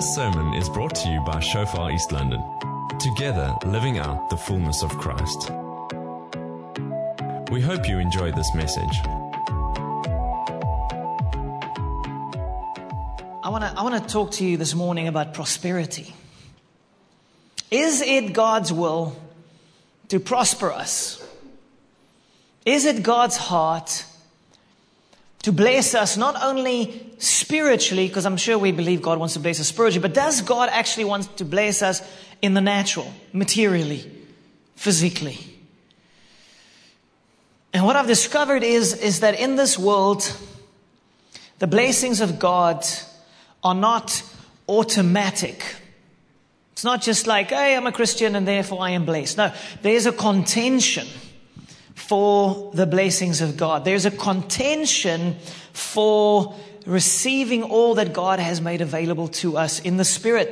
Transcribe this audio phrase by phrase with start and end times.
[0.00, 2.42] This sermon is brought to you by Shofar East London.
[2.98, 5.50] Together, living out the fullness of Christ.
[7.52, 8.98] We hope you enjoy this message.
[13.44, 16.14] I want to I want to talk to you this morning about prosperity.
[17.70, 19.14] Is it God's will
[20.08, 21.22] to prosper us?
[22.64, 24.06] Is it God's heart
[25.42, 29.60] to bless us not only spiritually, because I'm sure we believe God wants to bless
[29.60, 32.02] us spiritually, but does God actually want to bless us
[32.42, 34.10] in the natural, materially,
[34.76, 35.38] physically?
[37.72, 40.36] And what I've discovered is, is that in this world,
[41.58, 42.84] the blessings of God
[43.62, 44.22] are not
[44.68, 45.76] automatic.
[46.72, 49.36] It's not just like, hey, I'm a Christian and therefore I am blessed.
[49.36, 49.52] No,
[49.82, 51.06] there's a contention
[52.10, 53.84] for the blessings of God.
[53.84, 55.36] There's a contention
[55.72, 60.48] for receiving all that God has made available to us in the Spirit.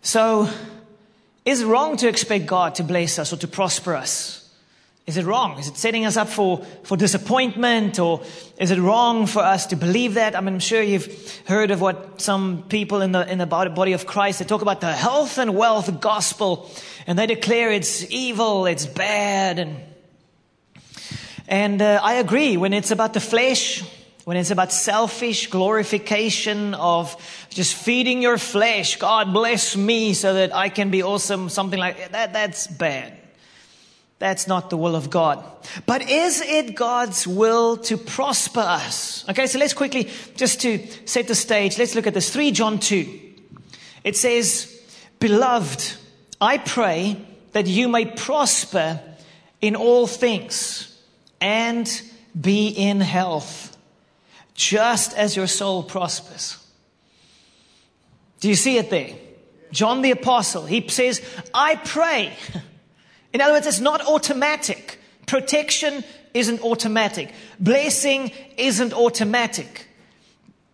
[0.00, 0.48] So,
[1.44, 4.48] is it wrong to expect God to bless us or to prosper us?
[5.08, 5.58] Is it wrong?
[5.58, 8.22] Is it setting us up for, for disappointment or
[8.58, 10.36] is it wrong for us to believe that?
[10.36, 13.92] I mean, I'm sure you've heard of what some people in the, in the body
[13.92, 16.70] of Christ, they talk about the health and wealth gospel
[17.08, 19.87] and they declare it's evil, it's bad and,
[21.48, 23.82] and uh, I agree when it's about the flesh,
[24.24, 27.16] when it's about selfish glorification of
[27.48, 32.12] just feeding your flesh, God bless me so that I can be awesome, something like
[32.12, 33.14] that, that's bad.
[34.18, 35.42] That's not the will of God.
[35.86, 39.26] But is it God's will to prosper us?
[39.30, 42.30] Okay, so let's quickly, just to set the stage, let's look at this.
[42.30, 43.20] 3 John 2.
[44.04, 44.82] It says,
[45.20, 45.94] Beloved,
[46.40, 47.16] I pray
[47.52, 49.00] that you may prosper
[49.60, 50.87] in all things
[51.40, 52.02] and
[52.38, 53.76] be in health,
[54.54, 56.64] just as your soul prospers.
[58.40, 59.10] Do you see it there?
[59.72, 61.20] John the Apostle, he says,
[61.52, 62.32] I pray.
[63.32, 64.98] In other words, it's not automatic.
[65.26, 67.32] Protection isn't automatic.
[67.60, 69.86] Blessing isn't automatic.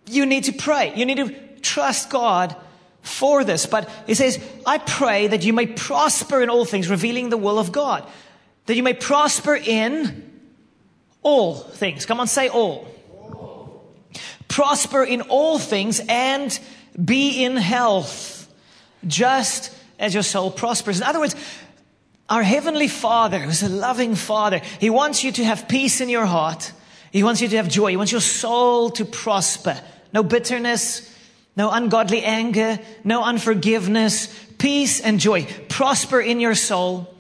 [0.07, 0.93] You need to pray.
[0.95, 2.55] You need to trust God
[3.03, 3.67] for this.
[3.67, 7.59] But he says, I pray that you may prosper in all things, revealing the will
[7.59, 8.09] of God.
[8.67, 10.34] That you may prosper in
[11.25, 12.07] all things.
[12.07, 12.87] Come on, say all.
[13.33, 13.85] all.
[14.47, 16.57] Prosper in all things and
[17.03, 18.49] be in health,
[19.05, 20.99] just as your soul prospers.
[20.99, 21.35] In other words,
[22.29, 26.27] our Heavenly Father, who's a loving Father, He wants you to have peace in your
[26.27, 26.73] heart.
[27.11, 27.91] He wants you to have joy.
[27.91, 29.79] He wants your soul to prosper.
[30.13, 31.11] No bitterness,
[31.57, 34.27] no ungodly anger, no unforgiveness,
[34.59, 35.47] peace and joy.
[35.69, 37.14] Prosper in your soul.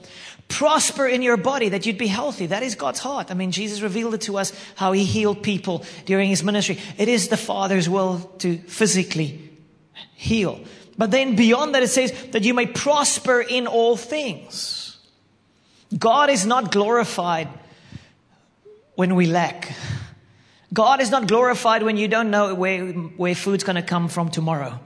[0.54, 2.46] Prosper in your body that you'd be healthy.
[2.46, 3.32] That is God's heart.
[3.32, 6.78] I mean, Jesus revealed it to us how He healed people during His ministry.
[6.96, 9.50] It is the Father's will to physically
[10.14, 10.60] heal.
[10.96, 14.96] But then beyond that, it says that you may prosper in all things.
[15.98, 17.48] God is not glorified
[18.94, 19.74] when we lack.
[20.72, 24.30] God is not glorified when you don't know where, where food's going to come from
[24.30, 24.78] tomorrow.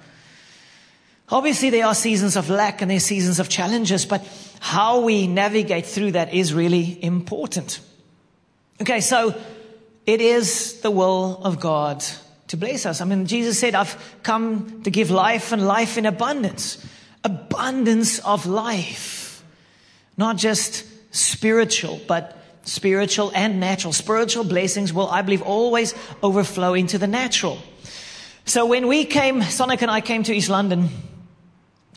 [1.31, 4.27] Obviously, there are seasons of lack and there are seasons of challenges, but
[4.61, 7.81] how we navigate through that is really important.
[8.81, 9.35] Okay, so
[10.07, 12.03] it is the will of God
[12.47, 13.03] to bless us.
[13.03, 16.85] I mean, Jesus said, I've come to give life and life in abundance.
[17.25, 19.45] Abundance of life.
[20.17, 20.85] Not just
[21.15, 23.93] spiritual, but spiritual and natural.
[23.93, 27.59] Spiritual blessings will, I believe, always overflow into the natural.
[28.47, 30.89] So when we came, Sonica and I came to East London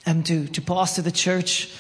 [0.05, 1.73] um, to, to pastor the church,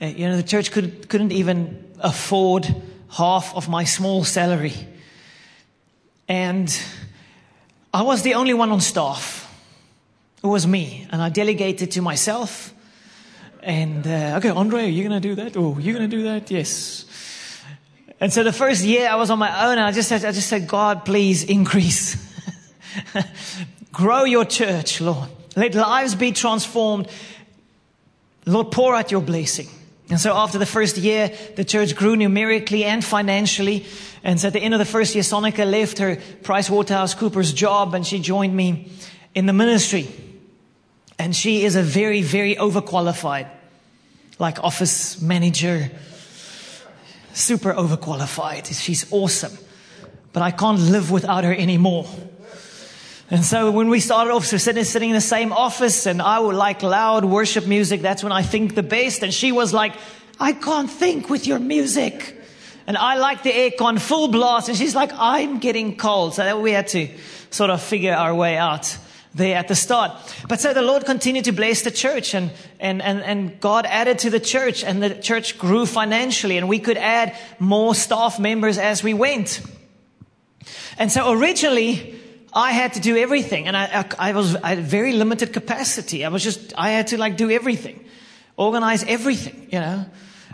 [0.00, 2.74] uh, you know, the church could, couldn't even afford
[3.10, 4.74] half of my small salary.
[6.28, 6.76] And
[7.92, 9.42] I was the only one on staff.
[10.42, 11.06] It was me.
[11.10, 12.74] And I delegated to myself
[13.64, 15.56] and uh, okay, Andre, are you going to do that?
[15.56, 16.50] Oh, you're going to do that?
[16.50, 17.06] Yes.
[18.20, 20.32] And so the first year I was on my own and I just said, I
[20.32, 22.14] just said, God, please increase.
[23.92, 25.30] Grow your church, Lord.
[25.56, 27.08] Let lives be transformed.
[28.46, 29.68] Lord, pour out your blessing.
[30.10, 33.86] And so after the first year, the church grew numerically and financially.
[34.22, 37.52] And so at the end of the first year, Sonica left her Price Waterhouse Cooper's
[37.52, 38.90] job and she joined me
[39.34, 40.08] in the ministry.
[41.18, 43.48] And she is a very, very overqualified,
[44.38, 45.90] like office manager,
[47.32, 48.78] super overqualified.
[48.78, 49.56] She's awesome.
[50.32, 52.06] But I can't live without her anymore.
[53.30, 56.38] And so when we started off, so sitting, sitting in the same office and I
[56.38, 58.02] would like loud worship music.
[58.02, 59.22] That's when I think the best.
[59.22, 59.94] And she was like,
[60.38, 62.38] I can't think with your music.
[62.86, 64.68] And I like the aircon full blast.
[64.68, 66.34] And she's like, I'm getting cold.
[66.34, 67.08] So we had to
[67.50, 68.98] sort of figure our way out
[69.34, 70.12] there at the start.
[70.46, 74.18] But so the Lord continued to bless the church and, and, and, and God added
[74.20, 78.76] to the church and the church grew financially and we could add more staff members
[78.76, 79.62] as we went.
[80.98, 82.20] And so originally,
[82.54, 86.24] I had to do everything and I, I, I was, I had very limited capacity.
[86.24, 88.04] I was just, I had to like do everything,
[88.56, 90.06] organize everything, you know.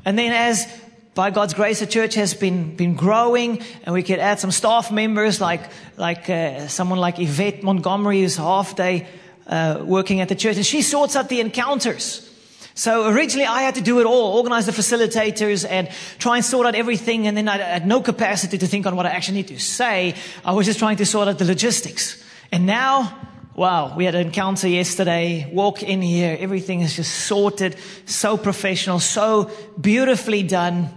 [0.07, 0.67] And then as
[1.15, 4.91] by God's grace, the church has been, been growing and we could add some staff
[4.91, 5.61] members like,
[5.99, 9.07] like, uh, someone like Yvette Montgomery who's half day,
[9.47, 12.30] uh, working at the church and she sorts out the encounters.
[12.75, 15.89] So originally I had to do it all, organize the facilitators and
[16.19, 17.27] try and sort out everything.
[17.27, 20.15] And then I had no capacity to think on what I actually need to say.
[20.45, 22.23] I was just trying to sort out the logistics.
[22.53, 23.19] And now,
[23.55, 25.51] wow, we had an encounter yesterday.
[25.53, 26.37] Walk in here.
[26.39, 27.77] Everything is just sorted,
[28.07, 29.51] so professional, so
[29.81, 30.91] beautifully done.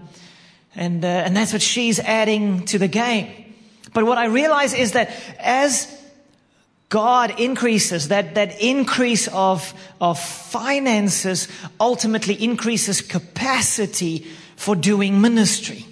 [0.75, 3.29] And, uh, and that's what she's adding to the game.
[3.93, 6.02] But what I realize is that as
[6.93, 11.47] God increases, that, that increase of, of finances
[11.79, 15.87] ultimately increases capacity for doing ministry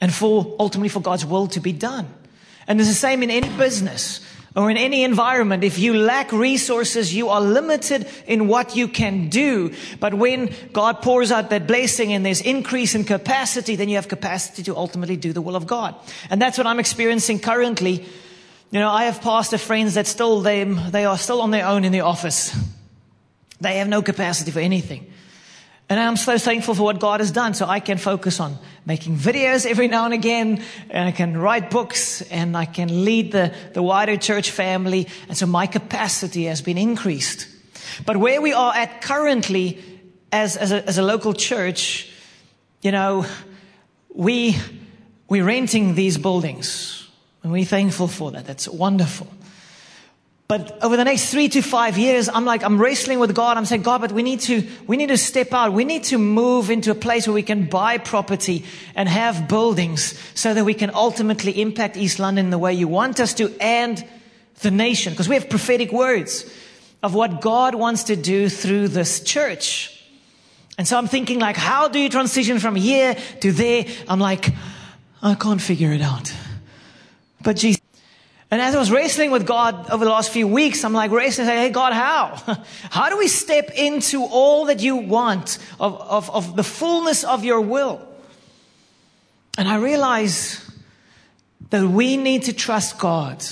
[0.00, 2.06] and for ultimately for God's will to be done.
[2.68, 4.24] And it's the same in any business
[4.54, 5.64] or in any environment.
[5.64, 9.74] If you lack resources, you are limited in what you can do.
[9.98, 14.06] But when God pours out that blessing and there's increase in capacity, then you have
[14.06, 15.96] capacity to ultimately do the will of God.
[16.30, 18.06] And that's what I'm experiencing currently
[18.70, 21.84] you know, I have pastor friends that still, they, they are still on their own
[21.84, 22.56] in the office.
[23.60, 25.12] They have no capacity for anything.
[25.88, 27.54] And I'm so thankful for what God has done.
[27.54, 28.56] So I can focus on
[28.86, 33.32] making videos every now and again, and I can write books, and I can lead
[33.32, 35.08] the, the wider church family.
[35.28, 37.48] And so my capacity has been increased.
[38.06, 39.82] But where we are at currently
[40.30, 42.08] as, as, a, as a local church,
[42.82, 43.26] you know,
[44.14, 44.56] we,
[45.28, 46.99] we're renting these buildings.
[47.42, 48.46] And we're thankful for that.
[48.46, 49.26] That's wonderful.
[50.50, 53.56] But over the next three to five years, I'm like, I'm wrestling with God.
[53.56, 55.72] I'm saying, God, but we need to, we need to step out.
[55.72, 58.64] We need to move into a place where we can buy property
[58.96, 63.20] and have buildings so that we can ultimately impact East London the way you want
[63.20, 64.04] us to and
[64.62, 65.12] the nation.
[65.12, 66.52] Because we have prophetic words
[67.00, 70.04] of what God wants to do through this church.
[70.78, 73.84] And so I'm thinking like, how do you transition from here to there?
[74.08, 74.52] I'm like,
[75.22, 76.34] I can't figure it out.
[77.42, 77.80] But Jesus,
[78.50, 81.46] and as I was wrestling with God over the last few weeks, I'm like wrestling,
[81.46, 82.64] saying, hey, God, how?
[82.90, 87.44] How do we step into all that you want of, of, of the fullness of
[87.44, 88.06] your will?
[89.56, 90.68] And I realize
[91.70, 93.44] that we need to trust God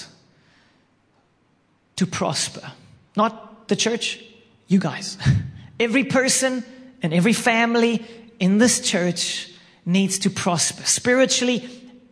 [1.97, 2.73] to prosper.
[3.17, 4.25] Not the church,
[4.67, 5.17] you guys.
[5.81, 6.65] Every person
[7.03, 8.05] and every family
[8.41, 9.53] in this church
[9.87, 11.69] needs to prosper spiritually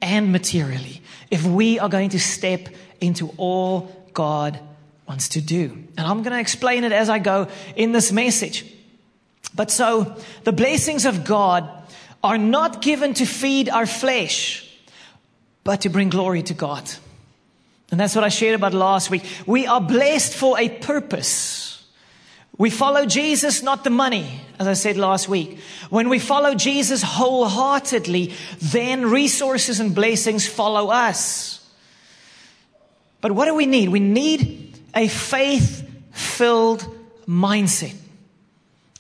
[0.07, 2.69] and materially if we are going to step
[3.01, 4.59] into all God
[5.09, 5.65] wants to do.
[5.99, 8.65] And I'm going to explain it as I go in this message.
[9.55, 11.69] But so, the blessings of God
[12.23, 14.71] are not given to feed our flesh,
[15.65, 16.89] but to bring glory to God.
[17.91, 19.25] And that's what I shared about last week.
[19.45, 21.66] We are blessed for a purpose.
[22.59, 25.59] We follow Jesus, not the money, as I said last week.
[25.91, 31.63] When we follow Jesus wholeheartedly, then resources and blessings follow us.
[33.21, 33.91] But what do we need?
[33.91, 36.87] We need a faith filled
[37.27, 37.95] mindset.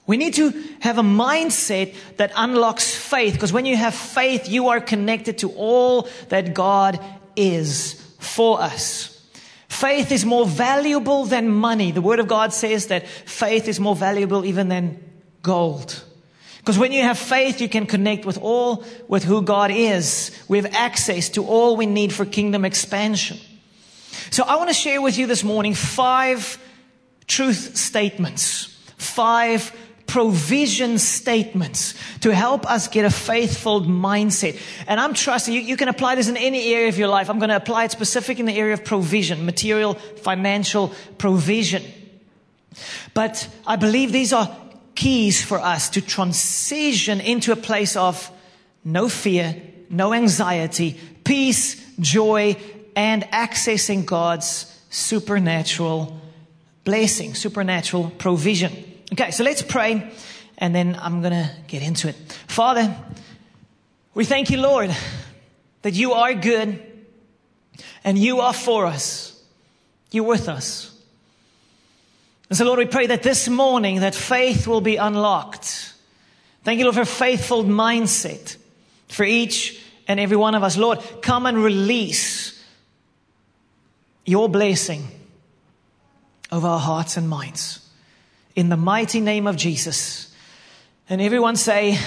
[0.06, 4.68] We need to have a mindset that unlocks faith because when you have faith, you
[4.68, 7.00] are connected to all that God
[7.34, 9.15] is for us.
[9.76, 11.90] Faith is more valuable than money.
[11.90, 14.98] The Word of God says that faith is more valuable even than
[15.42, 16.02] gold.
[16.58, 20.30] Because when you have faith, you can connect with all, with who God is.
[20.48, 23.36] We have access to all we need for kingdom expansion.
[24.30, 26.58] So I want to share with you this morning five
[27.26, 34.58] truth statements, five provision statements to help us get a faithful mindset.
[34.86, 37.28] And I'm trusting you, you can apply this in any area of your life.
[37.28, 41.82] I'm going to apply it specific in the area of provision, material, financial provision.
[43.14, 44.54] But I believe these are
[44.94, 48.30] keys for us to transition into a place of
[48.84, 49.60] no fear,
[49.90, 52.56] no anxiety, peace, joy,
[52.94, 56.18] and accessing God's supernatural
[56.84, 58.72] blessing, supernatural provision.
[59.12, 60.10] Okay, so let's pray
[60.58, 62.16] and then I'm going to get into it.
[62.48, 62.96] Father,
[64.14, 64.94] we thank you, Lord,
[65.82, 66.82] that you are good
[68.04, 69.40] and you are for us.
[70.10, 70.92] You're with us.
[72.48, 75.92] And so, Lord, we pray that this morning that faith will be unlocked.
[76.64, 78.56] Thank you, Lord, for a faithful mindset
[79.08, 80.76] for each and every one of us.
[80.76, 82.64] Lord, come and release
[84.24, 85.06] your blessing
[86.50, 87.85] over our hearts and minds.
[88.56, 90.34] In the mighty name of Jesus.
[91.08, 91.98] And everyone say,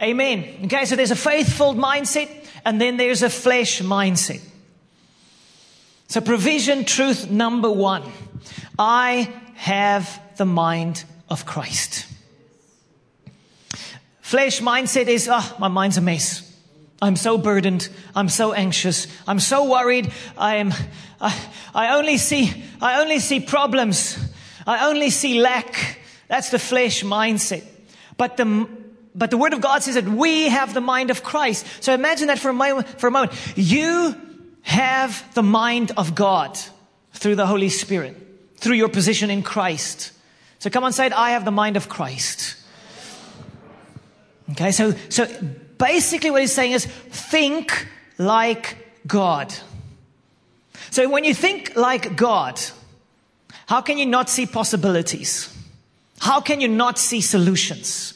[0.00, 0.64] Amen.
[0.64, 2.28] Okay, so there's a faithful mindset
[2.64, 4.42] and then there's a flesh mindset.
[6.08, 8.02] So, provision truth number one
[8.78, 12.06] I have the mind of Christ.
[14.20, 16.48] Flesh mindset is, oh, my mind's a mess.
[17.00, 17.88] I'm so burdened.
[18.14, 19.06] I'm so anxious.
[19.26, 20.12] I'm so worried.
[20.38, 20.72] I am,
[21.20, 21.38] I,
[21.74, 24.18] I only see, I only see problems.
[24.66, 25.98] I only see lack.
[26.28, 27.64] That's the flesh mindset.
[28.16, 28.68] But the,
[29.14, 31.66] but the word of God says that we have the mind of Christ.
[31.80, 33.32] So imagine that for a moment, for a moment.
[33.56, 34.14] You
[34.62, 36.58] have the mind of God
[37.12, 38.16] through the Holy Spirit,
[38.56, 40.12] through your position in Christ.
[40.58, 41.12] So come on, say it.
[41.12, 42.56] I have the mind of Christ.
[44.52, 45.26] Okay, so, so
[45.78, 47.88] basically what he's saying is think
[48.18, 48.76] like
[49.06, 49.52] God.
[50.90, 52.60] So when you think like God,
[53.66, 55.56] how can you not see possibilities?
[56.18, 58.14] How can you not see solutions?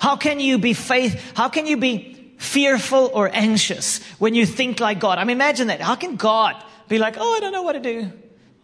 [0.00, 1.32] How can you be faith?
[1.36, 5.18] How can you be fearful or anxious when you think like God?
[5.18, 5.80] I mean, imagine that.
[5.80, 8.10] How can God be like, oh, I don't know what to do.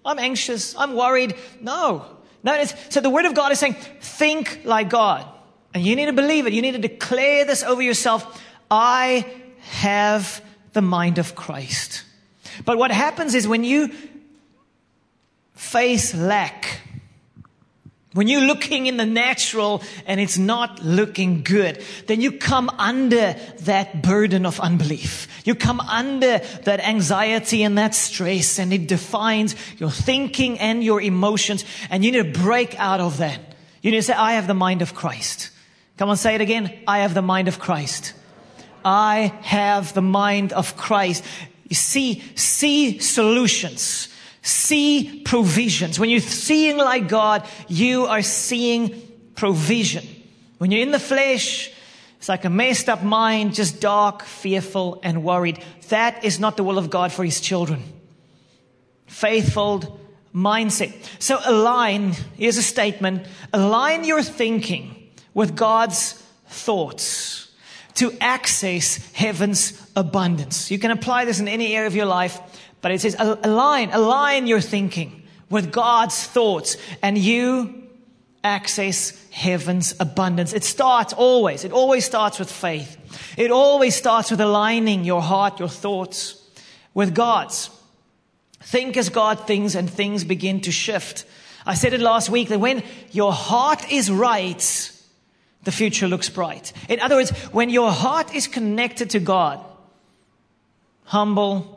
[0.05, 0.75] I'm anxious.
[0.76, 1.35] I'm worried.
[1.61, 2.05] No.
[2.43, 2.64] No.
[2.88, 5.26] So the word of God is saying, think like God.
[5.73, 6.53] And you need to believe it.
[6.53, 8.43] You need to declare this over yourself.
[8.71, 9.26] I
[9.61, 12.05] have the mind of Christ.
[12.64, 13.93] But what happens is when you
[15.54, 16.80] face lack,
[18.14, 23.34] when you're looking in the natural and it's not looking good, then you come under
[23.62, 25.26] that burden of unbelief.
[25.44, 31.00] You come under that anxiety and that stress and it defines your thinking and your
[31.02, 33.40] emotions and you need to break out of that.
[33.82, 35.50] You need to say, I have the mind of Christ.
[35.96, 36.73] Come on, say it again.
[36.87, 38.14] I have the mind of Christ.
[38.84, 41.25] I have the mind of Christ.
[41.68, 44.08] You see, see solutions.
[44.46, 45.98] See provisions.
[45.98, 49.00] When you're seeing like God, you are seeing
[49.34, 50.06] provision.
[50.58, 51.72] When you're in the flesh,
[52.18, 55.64] it's like a messed up mind, just dark, fearful, and worried.
[55.88, 57.82] That is not the will of God for His children.
[59.06, 59.98] Faithful
[60.34, 60.94] mindset.
[61.18, 66.12] So align, here's a statement, align your thinking with God's
[66.48, 67.50] thoughts
[67.94, 70.70] to access heaven's abundance.
[70.70, 72.38] You can apply this in any area of your life,
[72.85, 77.83] but it says align, align your thinking with God's thoughts and you
[78.45, 80.53] access heaven's abundance.
[80.53, 82.99] It starts always, it always starts with faith.
[83.38, 86.47] It always starts with aligning your heart, your thoughts
[86.93, 87.71] with God's.
[88.61, 91.25] Think as God thinks and things begin to shift.
[91.64, 94.93] I said it last week that when your heart is right,
[95.62, 96.75] the future looks bright.
[96.91, 99.59] In other words, when your heart is connected to God,
[101.05, 101.74] humble,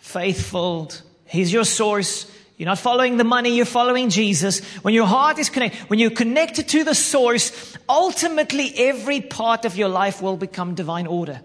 [0.00, 0.90] faithful,
[1.26, 2.30] He's your source.
[2.56, 4.62] You're not following the money, you're following Jesus.
[4.82, 9.78] When your heart is connected, when you're connected to the source, ultimately every part of
[9.78, 11.40] your life will become divine order.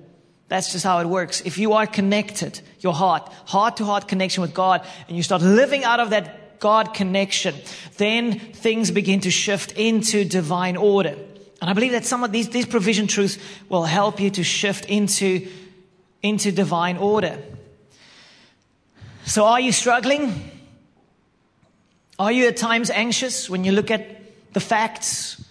[0.49, 1.41] That's just how it works.
[1.41, 5.41] If you are connected, your heart, heart to heart connection with God, and you start
[5.41, 7.55] living out of that God connection,
[7.97, 11.15] then things begin to shift into divine order.
[11.61, 13.37] And I believe that some of these, these provision truths
[13.69, 15.47] will help you to shift into,
[16.21, 17.39] into divine order.
[19.25, 20.51] So are you struggling?
[22.19, 25.43] Are you at times anxious when you look at the facts?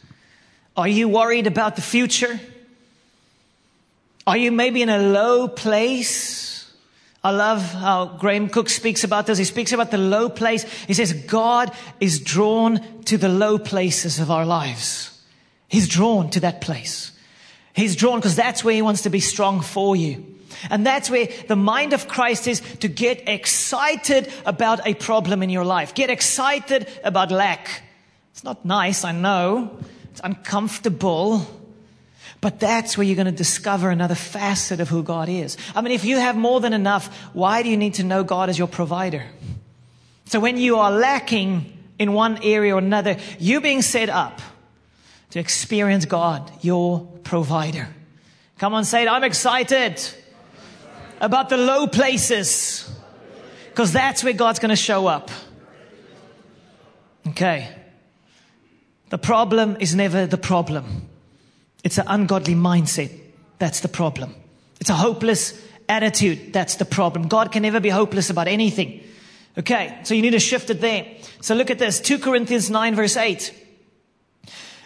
[0.77, 2.39] Are you worried about the future?
[4.27, 6.73] Are you maybe in a low place?
[7.23, 9.39] I love how Graham Cooke speaks about this.
[9.39, 10.63] He speaks about the low place.
[10.87, 15.21] He says, God is drawn to the low places of our lives.
[15.69, 17.11] He's drawn to that place.
[17.75, 20.34] He's drawn because that's where he wants to be strong for you.
[20.71, 25.51] And that's where the mind of Christ is to get excited about a problem in
[25.51, 25.95] your life.
[25.95, 27.83] Get excited about lack.
[28.33, 29.79] It's not nice, I know.
[30.11, 31.47] It's uncomfortable.
[32.41, 35.57] But that's where you're going to discover another facet of who God is.
[35.75, 38.51] I mean, if you have more than enough, why do you need to know God
[38.51, 39.25] as your provider?
[40.27, 44.43] So when you are lacking in one area or another, you being set up
[45.31, 47.89] to experience God, your provider.
[48.59, 49.09] Come on, say it.
[49.09, 50.03] I'm excited
[51.21, 52.91] about the low places
[53.71, 55.31] because that's where God's going to show up.
[57.29, 57.69] Okay.
[59.11, 61.09] The problem is never the problem.
[61.83, 63.11] It's an ungodly mindset.
[63.59, 64.35] That's the problem.
[64.81, 66.53] It's a hopeless attitude.
[66.53, 67.29] That's the problem.
[67.29, 69.03] God can never be hopeless about anything.
[69.59, 69.99] Okay.
[70.05, 71.07] So you need to shift it there.
[71.41, 72.01] So look at this.
[72.01, 73.53] 2 Corinthians 9 verse 8.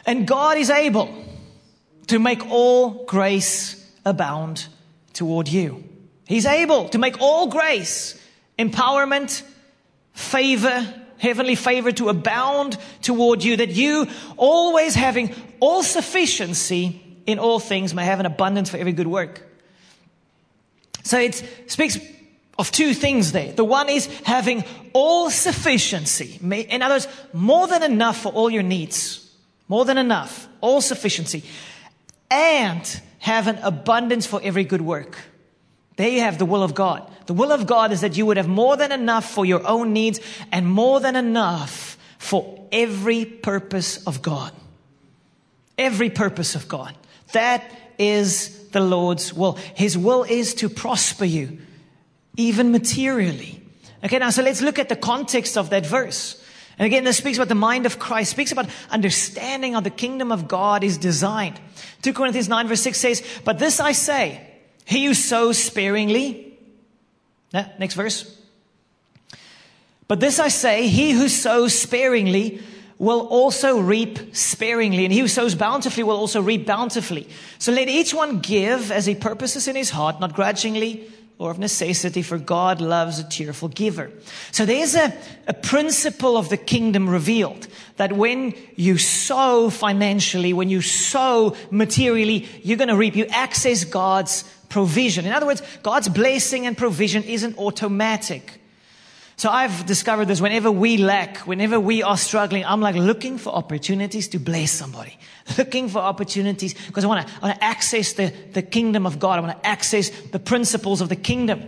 [0.07, 1.13] And God is able
[2.07, 4.67] to make all grace abound
[5.13, 5.85] toward you.
[6.29, 8.23] He's able to make all grace,
[8.59, 9.43] empowerment,
[10.13, 14.07] favor, heavenly favor to abound toward you, that you,
[14.37, 19.43] always having all sufficiency in all things, may have an abundance for every good work.
[21.03, 21.99] So it speaks
[22.59, 23.53] of two things there.
[23.55, 26.39] The one is having all sufficiency.
[26.43, 29.35] In other words, more than enough for all your needs.
[29.67, 30.47] More than enough.
[30.61, 31.43] All sufficiency.
[32.31, 35.17] And have an abundance for every good work.
[35.99, 37.11] There you have the will of God.
[37.27, 39.93] The will of God is that you would have more than enough for your own
[39.93, 40.21] needs
[40.53, 44.53] and more than enough for every purpose of God.
[45.77, 46.95] Every purpose of God.
[47.33, 47.65] That
[47.99, 49.55] is the Lord's will.
[49.75, 51.59] His will is to prosper you
[52.37, 53.61] even materially.
[54.05, 56.41] Okay, now so let's look at the context of that verse.
[56.79, 60.31] And again, this speaks about the mind of Christ, speaks about understanding how the kingdom
[60.31, 61.59] of God is designed.
[62.03, 64.48] 2 Corinthians 9 verse 6 says, But this I say,
[64.89, 66.59] he who sows sparingly,
[67.53, 68.41] next verse.
[70.07, 72.63] But this I say, he who sows sparingly
[72.97, 77.29] will also reap sparingly, and he who sows bountifully will also reap bountifully.
[77.59, 81.59] So let each one give as he purposes in his heart, not grudgingly or of
[81.59, 84.11] necessity, for God loves a cheerful giver.
[84.53, 85.17] So there's a,
[85.47, 92.49] a principle of the kingdom revealed that when you sow financially, when you sow materially,
[92.63, 93.15] you're going to reap.
[93.15, 95.27] You access God's provision.
[95.27, 98.61] In other words, God's blessing and provision isn't automatic.
[99.39, 103.51] So I've discovered this whenever we lack, whenever we are struggling, I'm like looking for
[103.51, 105.17] opportunities to bless somebody.
[105.57, 109.39] Looking for opportunities because I want to, access the, the kingdom of God.
[109.39, 111.63] I want to access the principles of the kingdom.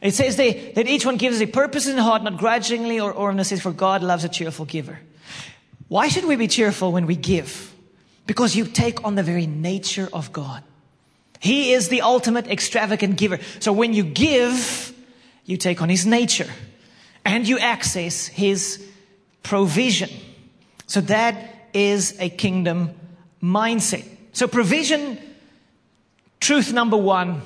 [0.00, 3.72] It says that each one gives a purpose in heart, not grudgingly or, or for
[3.72, 4.98] God loves a cheerful giver.
[5.86, 7.74] Why should we be cheerful when we give?
[8.26, 10.64] Because you take on the very nature of God.
[11.40, 13.38] He is the ultimate extravagant giver.
[13.60, 14.92] So when you give,
[15.44, 16.50] you take on His nature
[17.28, 18.82] and you access his
[19.42, 20.08] provision.
[20.86, 21.34] So that
[21.74, 22.94] is a kingdom
[23.42, 24.04] mindset.
[24.32, 25.18] So provision,
[26.40, 27.42] truth number one,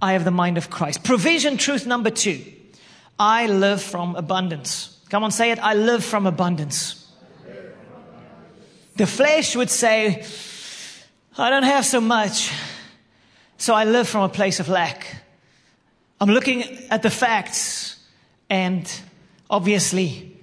[0.00, 1.04] I have the mind of Christ.
[1.04, 2.42] Provision, truth number two,
[3.18, 4.98] I live from abundance.
[5.10, 5.58] Come on, say it.
[5.58, 7.06] I live from abundance.
[8.96, 10.24] The flesh would say,
[11.36, 12.50] I don't have so much,
[13.60, 15.06] so I live from a place of lack.
[16.18, 17.98] I'm looking at the facts
[18.48, 18.90] and
[19.50, 20.34] obviously,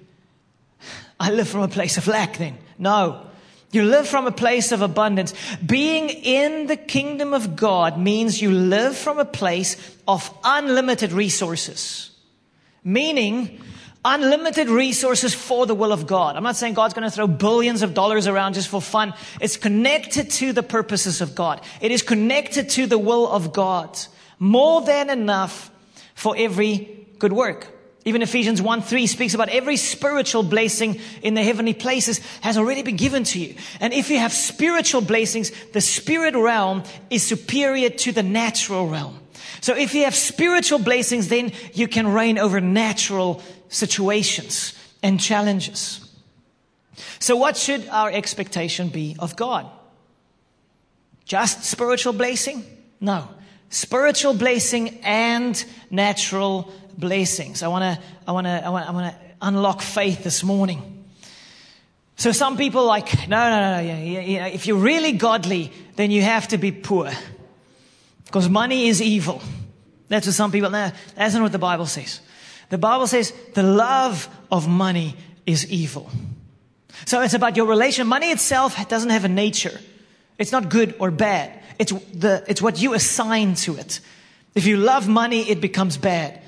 [1.19, 2.60] I live from a place of lack then.
[2.77, 3.25] No.
[3.71, 5.34] You live from a place of abundance.
[5.65, 9.77] Being in the kingdom of God means you live from a place
[10.08, 12.12] of unlimited resources.
[12.84, 13.60] Meaning,
[14.07, 16.37] unlimited resources for the will of God.
[16.37, 19.13] I'm not saying God's going to throw billions of dollars around just for fun.
[19.41, 21.61] It's connected to the purposes of God.
[21.81, 23.99] It is connected to the will of God.
[24.39, 25.69] More than enough
[26.15, 27.67] for every good work.
[28.05, 32.81] Even Ephesians 1 3 speaks about every spiritual blessing in the heavenly places has already
[32.81, 33.55] been given to you.
[33.81, 39.19] And if you have spiritual blessings, the spirit realm is superior to the natural realm.
[39.59, 46.03] So if you have spiritual blessings, then you can reign over natural situations and challenges.
[47.19, 49.69] So what should our expectation be of God?
[51.25, 52.63] Just spiritual blessing?
[52.99, 53.27] No.
[53.69, 57.63] Spiritual blessing and natural blessings.
[57.63, 61.06] I want to, I want to, I want, I want to unlock faith this morning.
[62.15, 64.45] So some people like, no, no, no, yeah, yeah, yeah.
[64.47, 67.12] If you're really godly, then you have to be poor.
[68.25, 69.41] Because money is evil.
[70.08, 72.21] That's what some people, no, that's not what the Bible says.
[72.69, 76.10] The Bible says the love of money is evil.
[77.06, 78.08] So it's about your relation.
[78.08, 79.80] Money itself doesn't have a nature.
[80.38, 81.63] It's not good or bad.
[81.80, 83.99] It's the, it's what you assign to it.
[84.56, 86.41] If you love money, it becomes bad.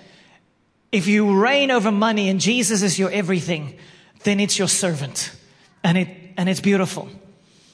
[0.92, 3.78] If you reign over money and Jesus is your everything,
[4.24, 5.32] then it's your servant.
[5.84, 7.08] And it, and it's beautiful.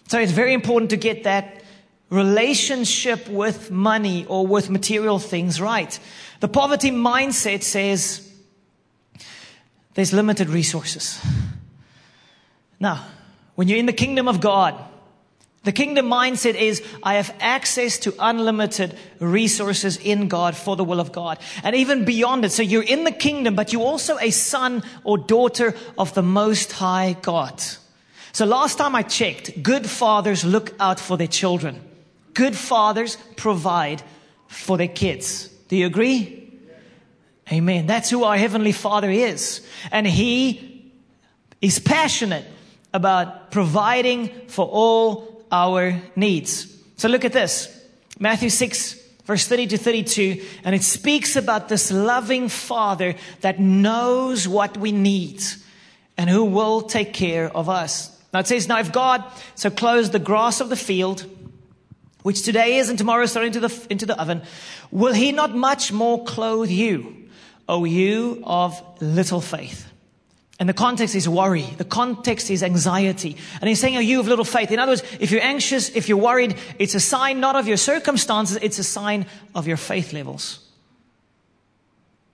[0.09, 1.63] So it's very important to get that
[2.09, 5.97] relationship with money or with material things right.
[6.41, 8.24] The poverty mindset says
[9.95, 11.19] there's limited resources.
[12.79, 13.05] Now,
[13.55, 14.75] when you're in the kingdom of God,
[15.63, 20.99] the kingdom mindset is I have access to unlimited resources in God for the will
[20.99, 21.39] of God.
[21.63, 22.51] And even beyond it.
[22.51, 26.71] So you're in the kingdom, but you're also a son or daughter of the most
[26.73, 27.59] high God.
[28.31, 31.81] So last time I checked, good fathers look out for their children.
[32.35, 34.03] Good fathers provide
[34.47, 35.47] for their kids.
[35.69, 36.44] Do you agree?
[37.51, 37.85] Amen.
[37.85, 39.65] That's who our Heavenly Father is.
[39.91, 40.91] And He
[41.61, 42.45] is passionate
[42.93, 46.75] about providing for all our needs.
[46.97, 47.71] So look at this.
[48.19, 54.47] Matthew 6 verse 30 to 32, and it speaks about this loving father that knows
[54.47, 55.41] what we need.
[56.17, 58.11] and who will take care of us.
[58.33, 59.23] Now it says, Now if God
[59.55, 61.25] so clothes the grass of the field,
[62.23, 64.41] which today is and tomorrow is thrown into the, into the oven,
[64.91, 67.24] will he not much more clothe you,
[67.67, 69.91] O you of little faith?
[70.57, 71.63] And the context is worry.
[71.77, 73.35] The context is anxiety.
[73.59, 74.71] And he's saying, Are you of little faith?
[74.71, 77.77] In other words, if you're anxious, if you're worried, it's a sign not of your
[77.77, 80.59] circumstances, it's a sign of your faith levels.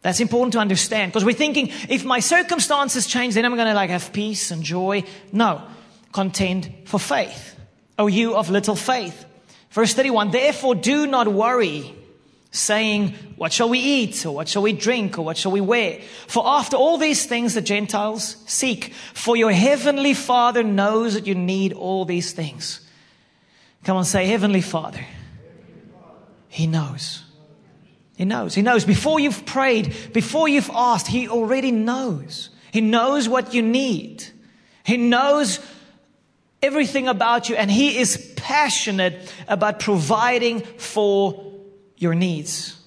[0.04, 3.74] That's important to understand because we're thinking if my circumstances change, then I'm going to
[3.74, 5.04] like have peace and joy.
[5.32, 5.62] No,
[6.12, 7.56] contend for faith.
[7.98, 9.26] O you of little faith.
[9.72, 11.96] Verse 31, therefore do not worry
[12.52, 14.26] saying, what shall we eat?
[14.26, 15.18] Or what shall we drink?
[15.18, 16.02] Or what shall we wear?
[16.28, 18.94] For after all these things the Gentiles seek.
[19.14, 22.88] For your heavenly Father knows that you need all these things.
[23.84, 25.04] Come on, say, Heavenly Father.
[26.50, 27.24] He knows.
[28.18, 28.54] He knows.
[28.54, 28.86] He knows.
[28.86, 32.50] Before you've prayed, before you've asked, He already knows.
[32.72, 34.24] He knows what you need.
[34.84, 35.60] He knows
[36.62, 41.51] everything about you and He is passionate about providing for
[42.02, 42.78] your needs.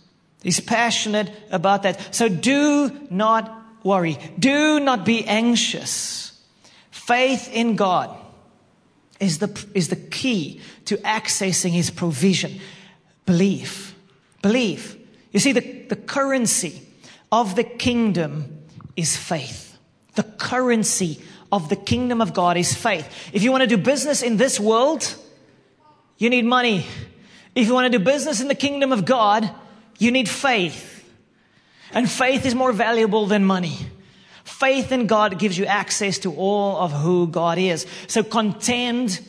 [0.42, 2.14] He's passionate about that.
[2.14, 3.50] So do not
[3.83, 4.18] worry.
[4.38, 6.38] Do not be anxious.
[6.90, 8.14] Faith in God
[9.20, 12.61] is the, is the key to accessing His provision.
[13.24, 13.94] Believe.
[14.42, 14.98] Believe.
[15.33, 16.83] You see, the, the currency
[17.33, 18.64] of the kingdom
[18.96, 19.79] is faith.
[20.14, 23.31] The currency of the kingdom of God is faith.
[23.33, 25.14] If you want to do business in this world,
[26.18, 26.87] you need money.
[27.55, 29.49] If you want to do business in the kingdom of God,
[29.99, 30.90] you need faith.
[31.93, 33.79] And faith is more valuable than money.
[34.43, 37.87] Faith in God gives you access to all of who God is.
[38.09, 39.21] So contend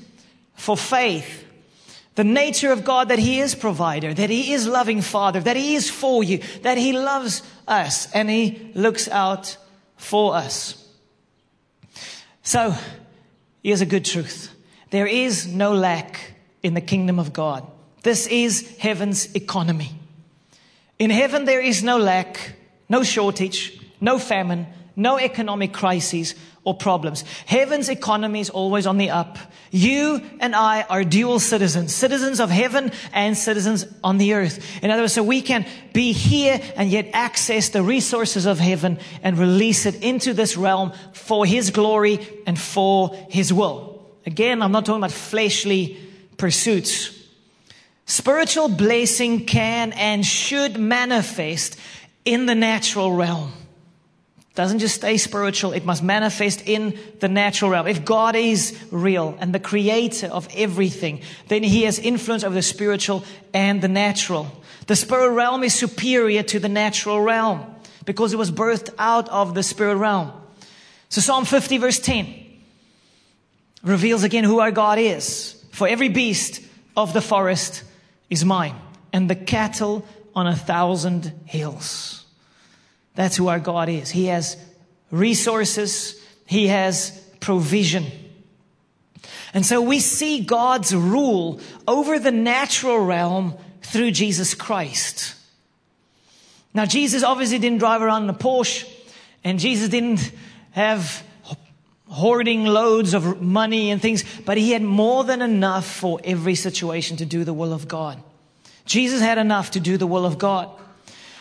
[0.55, 1.43] for faith.
[2.15, 5.75] The nature of God that He is provider, that He is loving Father, that He
[5.75, 9.57] is for you, that He loves us and He looks out
[9.97, 10.81] for us.
[12.41, 12.75] So,
[13.63, 14.53] here's a good truth.
[14.91, 17.65] There is no lack in the kingdom of God.
[18.05, 19.89] This is heaven's economy.
[20.99, 22.53] In heaven, there is no lack,
[22.87, 27.23] no shortage, no famine, no economic crises or problems.
[27.47, 29.39] Heaven's economy is always on the up.
[29.71, 34.63] You and I are dual citizens, citizens of heaven and citizens on the earth.
[34.83, 38.99] In other words, so we can be here and yet access the resources of heaven
[39.23, 44.05] and release it into this realm for His glory and for His will.
[44.27, 45.97] Again, I'm not talking about fleshly
[46.37, 47.14] pursuits.
[48.05, 51.77] Spiritual blessing can and should manifest
[52.23, 53.51] in the natural realm.
[54.37, 57.87] It doesn't just stay spiritual, it must manifest in the natural realm.
[57.87, 62.61] If God is real and the creator of everything, then he has influence over the
[62.61, 64.51] spiritual and the natural.
[64.87, 67.65] The spirit realm is superior to the natural realm
[68.05, 70.31] because it was birthed out of the spirit realm.
[71.09, 72.33] So Psalm 50 verse 10
[73.83, 75.63] reveals again who our God is.
[75.71, 76.61] For every beast
[76.95, 77.83] of the forest
[78.29, 78.75] is mine,
[79.13, 82.25] and the cattle on a thousand hills.
[83.15, 84.11] That's who our God is.
[84.11, 84.57] He has
[85.11, 88.05] resources, He has provision.
[89.53, 95.35] And so we see God's rule over the natural realm through Jesus Christ.
[96.73, 98.85] Now, Jesus obviously didn't drive around in a Porsche,
[99.45, 100.29] and Jesus didn't
[100.71, 101.23] have
[102.07, 107.17] hoarding loads of money and things, but he had more than enough for every situation
[107.17, 108.21] to do the will of God.
[108.85, 110.69] Jesus had enough to do the will of God.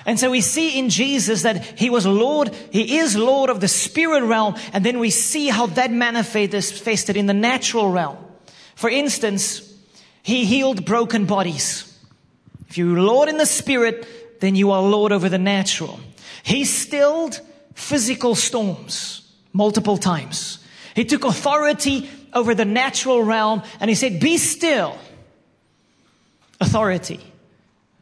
[0.07, 3.69] And so we see in Jesus that he was Lord, he is Lord of the
[3.69, 8.19] spirit realm, and then we see how that manifested in the natural realm.
[8.75, 9.73] For instance,
[10.23, 11.91] he healed broken bodies.
[12.69, 16.01] If you're Lord in the spirit, then you are Lord over the natural.
[16.43, 17.41] He stilled
[17.75, 19.24] physical storms
[19.55, 20.59] multiple times.
[20.95, 24.99] He took authority over the natural realm and he said, Be still.
[26.61, 27.21] Authority.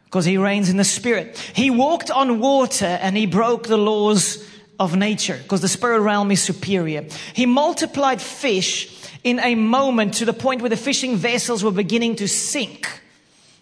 [0.05, 1.39] Because he reigns in the spirit.
[1.55, 4.47] He walked on water and he broke the laws
[4.79, 7.07] of nature because the spirit realm is superior.
[7.35, 12.17] He multiplied fish in a moment to the point where the fishing vessels were beginning
[12.17, 12.89] to sink.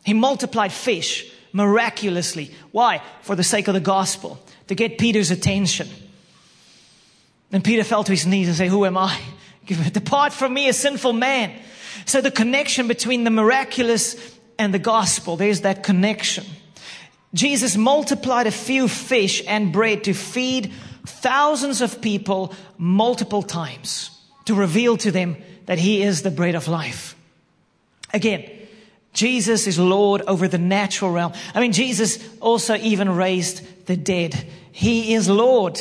[0.05, 2.53] He multiplied fish miraculously.
[2.72, 3.03] Why?
[3.22, 5.88] For the sake of the gospel, to get Peter's attention.
[7.50, 9.18] Then Peter fell to his knees and said, Who am I?
[9.92, 11.52] Depart from me, a sinful man.
[12.06, 14.16] So the connection between the miraculous
[14.58, 16.44] and the gospel, there's that connection.
[17.34, 20.72] Jesus multiplied a few fish and bread to feed
[21.06, 24.10] thousands of people multiple times
[24.46, 25.36] to reveal to them
[25.66, 27.14] that he is the bread of life.
[28.12, 28.50] Again,
[29.12, 31.32] Jesus is Lord over the natural realm.
[31.54, 34.34] I mean, Jesus also even raised the dead.
[34.72, 35.80] He is Lord.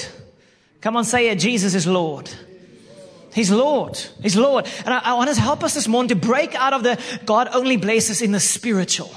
[0.82, 1.40] Come on, say it.
[1.40, 2.30] Jesus is Lord.
[3.34, 3.98] He's Lord.
[4.22, 4.68] He's Lord.
[4.86, 7.50] And I, I want to help us this morning to break out of the God
[7.54, 9.12] only blesses in the spiritual.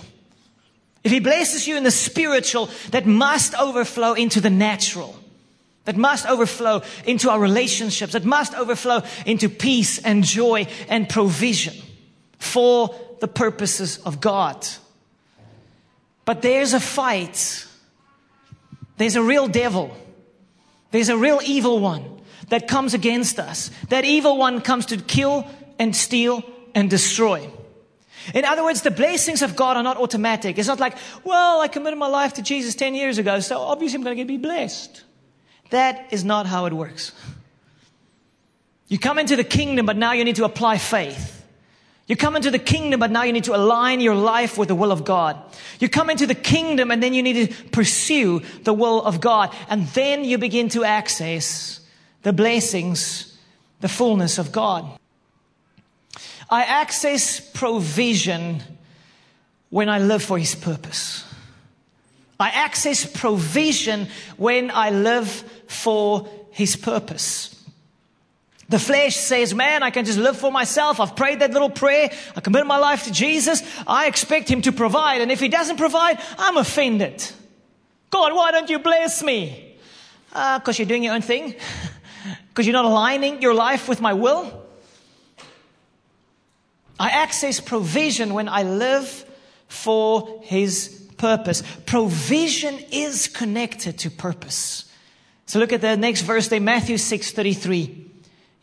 [1.05, 5.17] If He blesses you in the spiritual, that must overflow into the natural.
[5.85, 8.13] That must overflow into our relationships.
[8.13, 11.75] That must overflow into peace and joy and provision
[12.39, 14.67] for the purposes of God.
[16.25, 17.67] But there's a fight.
[18.97, 19.97] There's a real devil.
[20.93, 23.71] There's a real evil one that comes against us.
[23.89, 25.47] That evil one comes to kill
[25.79, 27.51] and steal and destroy.
[28.35, 30.59] In other words, the blessings of God are not automatic.
[30.59, 33.97] It's not like, well, I committed my life to Jesus 10 years ago, so obviously
[33.97, 35.03] I'm going to be blessed.
[35.71, 37.13] That is not how it works.
[38.87, 41.42] You come into the kingdom, but now you need to apply faith.
[42.13, 44.75] You come into the kingdom, but now you need to align your life with the
[44.75, 45.35] will of God.
[45.81, 49.49] You come into the kingdom, and then you need to pursue the will of God.
[49.71, 51.81] And then you begin to access
[52.23, 53.35] the blessings,
[53.81, 54.85] the fullness of God.
[56.51, 58.63] I access provision
[59.71, 61.25] when I live for His purpose.
[62.39, 65.31] I access provision when I live
[65.67, 67.62] for His purpose.
[68.73, 70.99] The flesh says, man, I can just live for myself.
[70.99, 72.11] I've prayed that little prayer.
[72.35, 73.63] I committed my life to Jesus.
[73.87, 75.21] I expect Him to provide.
[75.21, 77.23] And if He doesn't provide, I'm offended.
[78.09, 79.77] God, why don't you bless me?
[80.31, 81.55] Because uh, you're doing your own thing.
[82.49, 84.65] Because you're not aligning your life with my will.
[86.99, 89.27] I access provision when I live
[89.69, 91.63] for His purpose.
[91.85, 94.91] Provision is connected to purpose.
[95.45, 98.12] So look at the next verse there, Matthew 6 33.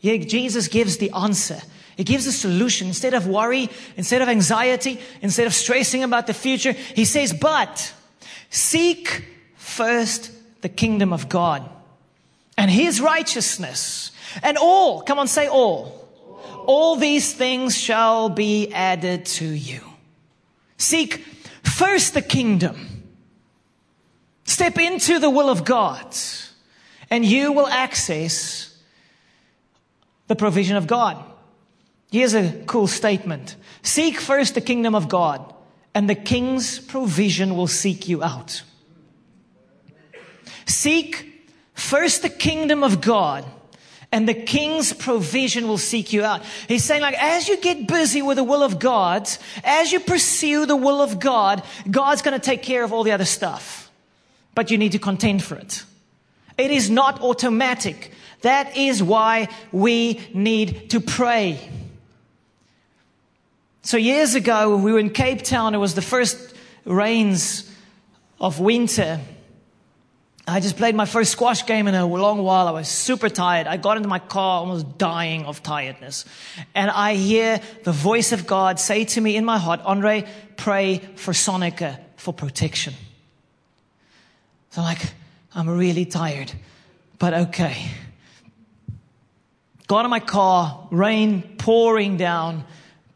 [0.00, 1.60] Yeah, Jesus gives the answer.
[1.96, 2.88] He gives a solution.
[2.88, 7.92] Instead of worry, instead of anxiety, instead of stressing about the future, he says, but
[8.48, 10.32] seek first
[10.62, 11.68] the kingdom of God
[12.56, 16.08] and his righteousness and all, come on, say all.
[16.66, 19.80] All these things shall be added to you.
[20.76, 21.18] Seek
[21.62, 23.04] first the kingdom.
[24.44, 26.16] Step into the will of God
[27.10, 28.69] and you will access
[30.30, 31.20] the provision of God.
[32.12, 33.56] Here's a cool statement.
[33.82, 35.52] Seek first the kingdom of God
[35.92, 38.62] and the king's provision will seek you out.
[40.66, 43.44] Seek first the kingdom of God
[44.12, 46.44] and the king's provision will seek you out.
[46.68, 49.28] He's saying like, as you get busy with the will of God,
[49.64, 53.10] as you pursue the will of God, God's going to take care of all the
[53.10, 53.90] other stuff.
[54.54, 55.82] But you need to contend for it.
[56.56, 58.12] It is not automatic.
[58.42, 61.60] That is why we need to pray.
[63.82, 65.74] So years ago, we were in Cape Town.
[65.74, 67.70] It was the first rains
[68.38, 69.20] of winter.
[70.46, 72.66] I just played my first squash game in a long while.
[72.66, 73.66] I was super tired.
[73.66, 76.24] I got into my car almost dying of tiredness.
[76.74, 80.26] And I hear the voice of God say to me in my heart, Andre,
[80.56, 82.94] pray for Sonica for protection.
[84.70, 85.12] So I'm like,
[85.54, 86.52] I'm really tired,
[87.18, 87.90] but okay.
[89.90, 92.64] Got in my car, rain pouring down,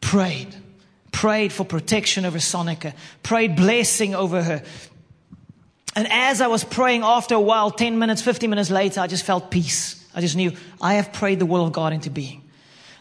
[0.01, 0.53] prayed.
[1.13, 4.61] Prayed for protection over Sonica, prayed blessing over her.
[5.95, 9.25] And as I was praying after a while, 10 minutes, 15 minutes later, I just
[9.25, 10.05] felt peace.
[10.17, 12.43] I just knew I have prayed the will of God into being.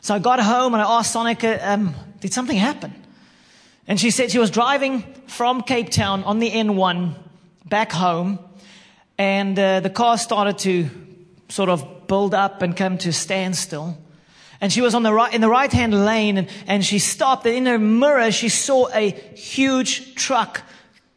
[0.01, 2.93] So I got home and I asked Sonica, um, did something happen?
[3.87, 7.15] And she said she was driving from Cape Town on the N1
[7.65, 8.37] back home
[9.17, 10.91] and uh, the car started to
[11.49, 13.97] sort of build up and come to a standstill.
[14.61, 17.45] And she was on the right, in the right hand lane and, and she stopped
[17.45, 20.61] and in her mirror she saw a huge truck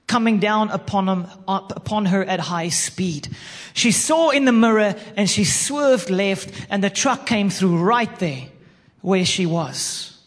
[0.07, 3.29] coming down upon, him, upon her at high speed.
[3.73, 8.19] She saw in the mirror and she swerved left and the truck came through right
[8.19, 8.47] there
[9.01, 10.19] where she was.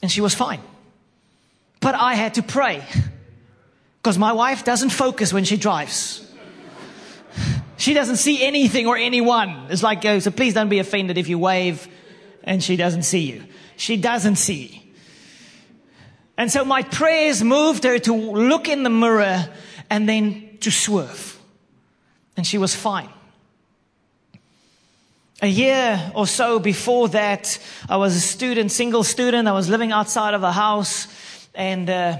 [0.00, 0.60] And she was fine.
[1.80, 2.84] But I had to pray
[3.98, 6.27] because my wife doesn't focus when she drives.
[7.78, 9.68] She doesn't see anything or anyone.
[9.70, 11.88] It's like, oh, so please don't be offended if you wave
[12.42, 13.44] and she doesn't see you.
[13.76, 14.92] She doesn't see.
[16.36, 19.48] And so my prayers moved her to look in the mirror
[19.88, 21.38] and then to swerve.
[22.36, 23.10] And she was fine.
[25.40, 29.46] A year or so before that, I was a student, single student.
[29.46, 31.06] I was living outside of a house
[31.54, 32.16] and, uh,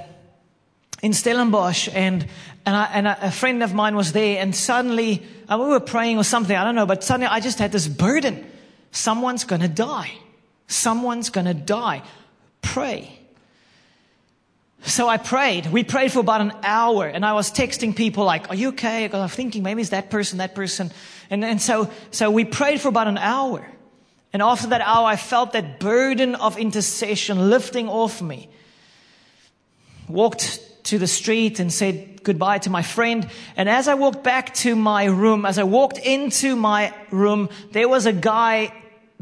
[1.03, 2.27] in Stellenbosch and,
[2.67, 6.19] and, I, and a friend of mine was there and suddenly and we were praying
[6.19, 8.45] or something, I don't know, but suddenly I just had this burden.
[8.91, 10.13] Someone's gonna die.
[10.67, 12.03] Someone's gonna die.
[12.61, 13.19] Pray.
[14.83, 15.67] So I prayed.
[15.67, 19.07] We prayed for about an hour and I was texting people like, are you okay?
[19.07, 20.91] Because I'm thinking maybe it's that person, that person.
[21.31, 23.67] And, and so, so we prayed for about an hour.
[24.33, 28.51] And after that hour, I felt that burden of intercession lifting off me.
[30.07, 33.29] Walked to the street and said goodbye to my friend.
[33.57, 37.89] And as I walked back to my room, as I walked into my room, there
[37.89, 38.73] was a guy,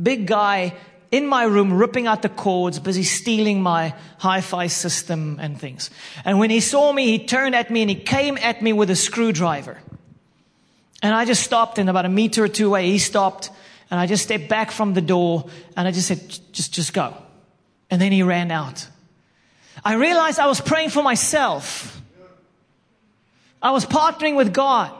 [0.00, 0.74] big guy,
[1.10, 5.90] in my room ripping out the cords, busy stealing my hi-fi system and things.
[6.24, 8.90] And when he saw me, he turned at me and he came at me with
[8.90, 9.78] a screwdriver.
[11.02, 13.50] And I just stopped and about a meter or two away, he stopped
[13.90, 16.20] and I just stepped back from the door and I just said,
[16.52, 17.14] just, just go.
[17.90, 18.88] And then he ran out.
[19.84, 22.00] I realized I was praying for myself.
[23.62, 24.92] I was partnering with God.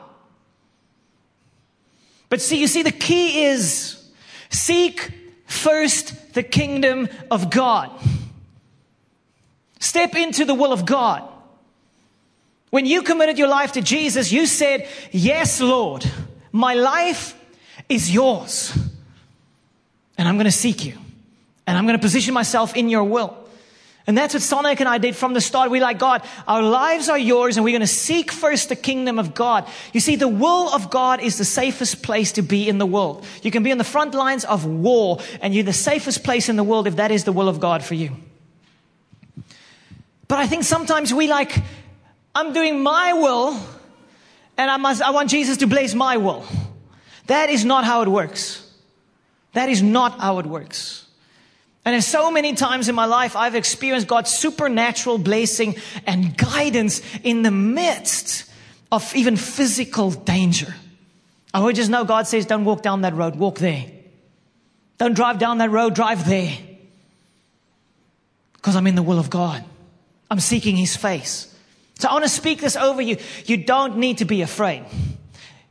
[2.28, 4.02] But see, you see, the key is
[4.50, 5.12] seek
[5.46, 7.90] first the kingdom of God.
[9.78, 11.22] Step into the will of God.
[12.70, 16.04] When you committed your life to Jesus, you said, Yes, Lord,
[16.52, 17.38] my life
[17.88, 18.76] is yours.
[20.18, 20.94] And I'm going to seek you.
[21.66, 23.45] And I'm going to position myself in your will.
[24.06, 25.70] And that's what Sonica and I did from the start.
[25.70, 29.18] We like, God, our lives are yours and we're going to seek first the kingdom
[29.18, 29.68] of God.
[29.92, 33.26] You see, the will of God is the safest place to be in the world.
[33.42, 36.54] You can be on the front lines of war and you're the safest place in
[36.54, 38.16] the world if that is the will of God for you.
[40.28, 41.60] But I think sometimes we like,
[42.32, 43.60] I'm doing my will
[44.56, 46.44] and I must, I want Jesus to bless my will.
[47.26, 48.62] That is not how it works.
[49.54, 51.05] That is not how it works.
[51.86, 57.00] And in so many times in my life, I've experienced God's supernatural blessing and guidance
[57.22, 58.50] in the midst
[58.90, 60.74] of even physical danger.
[61.54, 63.86] I would just know God says, don't walk down that road, walk there.
[64.98, 66.58] Don't drive down that road, drive there.
[68.54, 69.64] Because I'm in the will of God.
[70.28, 71.54] I'm seeking His face.
[72.00, 73.16] So I want to speak this over you.
[73.44, 74.84] You don't need to be afraid.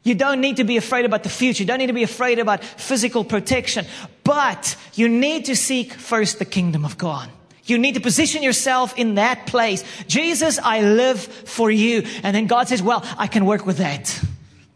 [0.04, 1.64] You don't need to be afraid about the future.
[1.64, 3.86] You don't need to be afraid about physical protection.
[4.26, 7.30] But you need to seek first the kingdom of God.
[7.64, 9.84] You need to position yourself in that place.
[10.08, 12.04] Jesus, I live for you.
[12.24, 14.20] And then God says, well, I can work with that.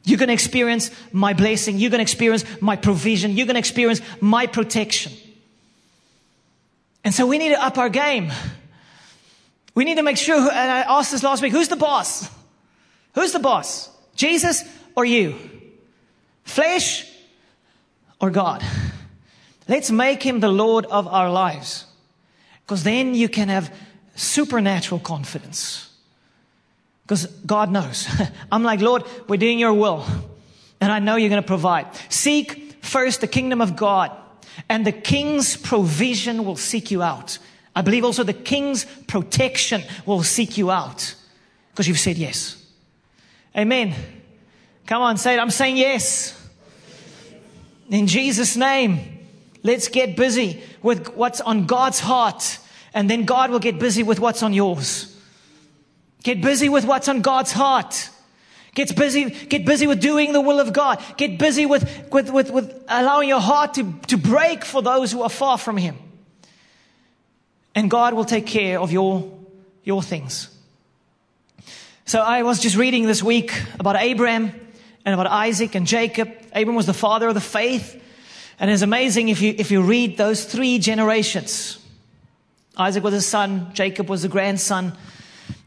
[0.03, 1.77] You're going to experience my blessing.
[1.77, 3.35] You're going to experience my provision.
[3.35, 5.13] You're going to experience my protection.
[7.03, 8.31] And so we need to up our game.
[9.75, 12.29] We need to make sure, and I asked this last week, who's the boss?
[13.15, 13.89] Who's the boss?
[14.15, 14.63] Jesus
[14.95, 15.35] or you?
[16.43, 17.07] Flesh
[18.19, 18.63] or God?
[19.69, 21.85] Let's make him the Lord of our lives.
[22.65, 23.71] Because then you can have
[24.15, 25.91] supernatural confidence.
[27.03, 28.07] Because God knows.
[28.51, 30.03] I'm like, Lord, we're doing your will.
[30.81, 31.85] And I know you're going to provide.
[32.09, 34.11] Seek first the kingdom of God,
[34.69, 37.37] and the king's provision will seek you out.
[37.75, 41.13] I believe also the king's protection will seek you out
[41.71, 42.55] because you've said yes.
[43.55, 43.93] Amen.
[44.87, 45.39] Come on, say it.
[45.39, 46.35] I'm saying yes.
[47.89, 49.18] In Jesus' name,
[49.63, 52.59] let's get busy with what's on God's heart,
[52.93, 55.15] and then God will get busy with what's on yours.
[56.23, 58.09] Get busy with what's on God's heart.
[58.75, 61.03] Get busy, get busy with doing the will of God.
[61.17, 65.21] Get busy with, with, with, with allowing your heart to, to break for those who
[65.23, 65.97] are far from Him.
[67.73, 69.31] And God will take care of your,
[69.83, 70.49] your things.
[72.05, 74.51] So I was just reading this week about Abraham
[75.05, 76.31] and about Isaac and Jacob.
[76.53, 78.01] Abram was the father of the faith.
[78.59, 81.77] And it's amazing if you, if you read those three generations.
[82.77, 84.97] Isaac was a son, Jacob was a grandson.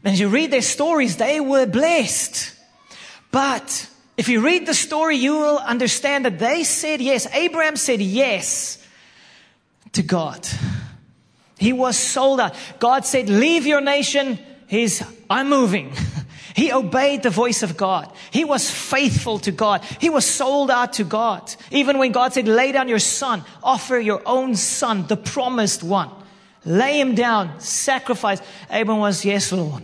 [0.03, 2.55] And as you read their stories, they were blessed.
[3.31, 7.27] But if you read the story, you will understand that they said yes.
[7.33, 8.77] Abraham said yes
[9.93, 10.47] to God.
[11.57, 12.55] He was sold out.
[12.79, 14.37] God said, leave your nation.
[14.67, 15.93] He's, I'm moving.
[16.55, 18.11] He obeyed the voice of God.
[18.31, 19.83] He was faithful to God.
[19.99, 21.53] He was sold out to God.
[21.71, 26.09] Even when God said, lay down your son, offer your own son, the promised one.
[26.65, 28.41] Lay him down, sacrifice.
[28.69, 29.83] Abram was, yes, Lord.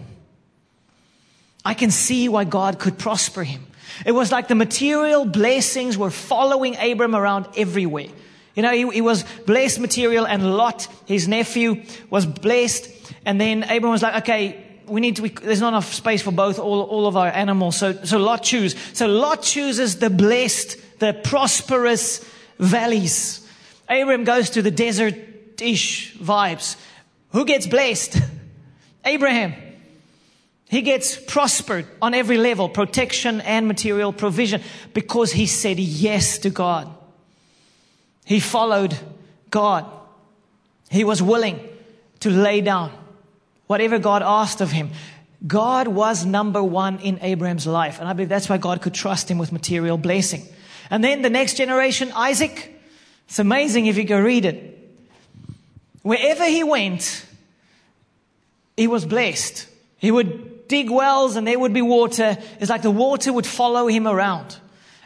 [1.66, 3.66] I can see why God could prosper him.
[4.06, 8.08] It was like the material blessings were following Abram around everywhere.
[8.56, 12.90] You know, he, he was blessed material and Lot, his nephew, was blessed.
[13.26, 16.32] And then Abram was like, okay, we need to, we, there's not enough space for
[16.32, 17.78] both, all, all of our animals.
[17.78, 18.80] So, so Lot chooses.
[18.94, 22.26] So Lot chooses the blessed, the prosperous
[22.58, 23.48] valleys.
[23.90, 26.76] Abraham goes to the desert-ish vibes.
[27.32, 28.18] Who gets blessed?
[29.06, 29.56] Abraham.
[30.70, 34.62] He gets prospered on every level, protection and material provision,
[34.94, 36.94] because he said yes to God.
[38.26, 38.96] He followed
[39.50, 39.86] God.
[40.92, 41.60] He was willing
[42.20, 42.92] to lay down
[43.70, 44.90] whatever God asked of him.
[45.46, 48.00] God was number one in Abraham's life.
[48.00, 50.44] And I believe that's why God could trust him with material blessing.
[50.90, 52.76] And then the next generation, Isaac.
[53.28, 54.76] It's amazing if you go read it.
[56.02, 57.24] Wherever he went,
[58.76, 59.68] he was blessed.
[60.00, 62.40] He would dig wells and there would be water.
[62.60, 64.58] It's like the water would follow him around.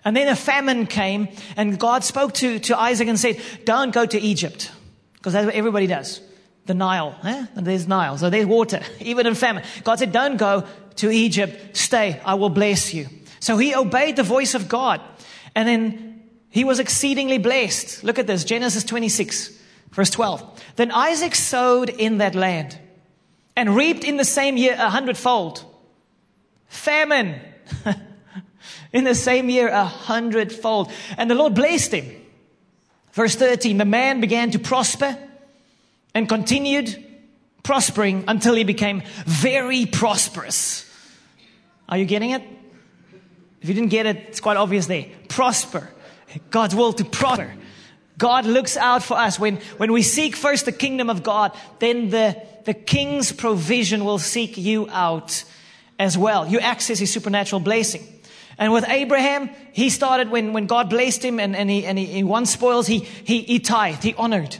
[0.05, 4.05] And then a famine came and God spoke to, to Isaac and said, don't go
[4.05, 4.71] to Egypt.
[5.15, 6.21] Because that's what everybody does.
[6.65, 7.15] The Nile.
[7.23, 7.45] Eh?
[7.55, 8.17] There's Nile.
[8.17, 9.63] So there's water, even in famine.
[9.83, 10.65] God said, don't go
[10.97, 11.75] to Egypt.
[11.75, 12.21] Stay.
[12.25, 13.07] I will bless you.
[13.39, 15.01] So he obeyed the voice of God.
[15.55, 18.03] And then he was exceedingly blessed.
[18.03, 18.43] Look at this.
[18.43, 19.57] Genesis 26,
[19.91, 20.63] verse 12.
[20.75, 22.77] Then Isaac sowed in that land
[23.55, 25.65] and reaped in the same year a hundredfold.
[26.67, 27.39] Famine.
[28.93, 30.91] in the same year a hundredfold.
[31.17, 32.21] And the Lord blessed him.
[33.11, 35.17] Verse 13, the man began to prosper
[36.13, 37.03] and continued
[37.63, 40.89] prospering until he became very prosperous.
[41.87, 42.43] Are you getting it?
[43.61, 45.05] If you didn't get it, it's quite obvious there.
[45.29, 45.89] Prosper.
[46.49, 47.53] God's will to prosper.
[48.17, 49.39] God looks out for us.
[49.39, 54.19] When, when we seek first the kingdom of God, then the, the king's provision will
[54.19, 55.43] seek you out
[55.97, 56.47] as well.
[56.47, 58.07] You access his supernatural blessing.
[58.57, 62.05] And with Abraham, he started when, when God blessed him and, and, he, and he,
[62.05, 64.57] he won spoils, he, he, he tithed, he honored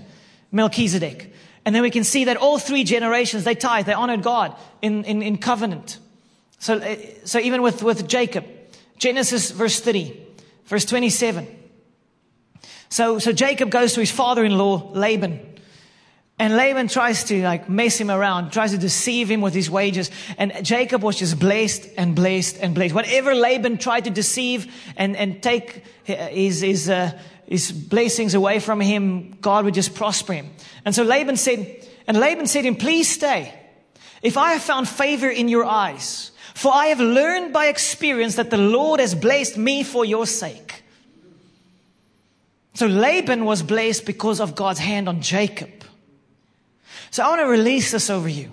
[0.52, 1.33] Melchizedek.
[1.66, 5.04] And then we can see that all three generations, they tithe, they honored God in,
[5.06, 5.98] in, in covenant.
[6.60, 6.96] So, uh,
[7.26, 8.46] so even with, with Jacob,
[8.98, 10.20] Genesis verse 30,
[10.66, 11.48] verse 27.
[12.90, 15.54] So, so Jacob goes to his father-in-law, Laban.
[16.40, 20.12] And Laban tries to like mess him around, tries to deceive him with his wages.
[20.38, 22.94] And Jacob was just blessed and blessed and blessed.
[22.94, 27.18] Whatever Laban tried to deceive and, and take his, his, uh,
[27.48, 30.50] his blessings away from him, God would just prosper him.
[30.86, 33.54] And so Laban said, and Laban said to him, please stay.
[34.22, 38.50] If I have found favor in your eyes, for I have learned by experience that
[38.50, 40.84] the Lord has blessed me for your sake.
[42.76, 45.70] So Laban was blessed because of God's hand on Jacob.
[47.12, 48.52] So I want to release this over you.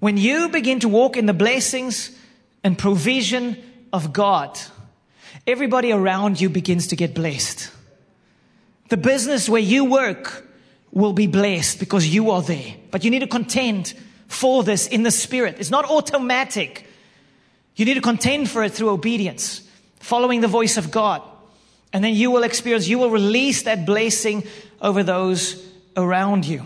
[0.00, 2.16] When you begin to walk in the blessings
[2.62, 3.56] and provision
[3.92, 4.58] of God,
[5.48, 7.70] everybody around you begins to get blessed.
[8.90, 10.46] The business where you work
[10.92, 12.74] will be blessed because you are there.
[12.90, 13.94] But you need to contend
[14.28, 15.56] for this in the spirit.
[15.58, 16.86] It's not automatic.
[17.76, 19.62] You need to contend for it through obedience,
[20.00, 21.22] following the voice of God.
[21.92, 24.44] And then you will experience, you will release that blessing
[24.82, 26.62] over those around you.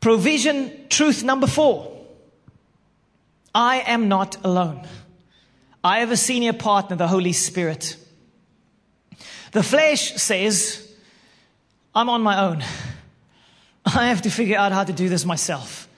[0.00, 1.92] Provision truth number four.
[3.52, 4.86] I am not alone.
[5.86, 7.96] I have a senior partner, the Holy Spirit.
[9.52, 10.92] The flesh says,
[11.94, 12.64] I'm on my own.
[13.86, 15.88] I have to figure out how to do this myself.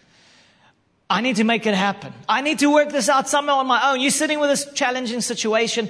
[1.08, 2.12] I need to make it happen.
[2.28, 4.02] I need to work this out somehow on my own.
[4.02, 5.88] You're sitting with this challenging situation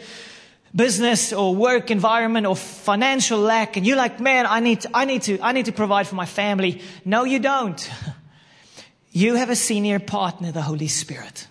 [0.72, 5.06] business or work environment or financial lack and you're like, man, I need, to, I
[5.06, 6.82] need to, I need to provide for my family.
[7.04, 7.90] No, you don't.
[9.10, 11.48] You have a senior partner, the Holy Spirit.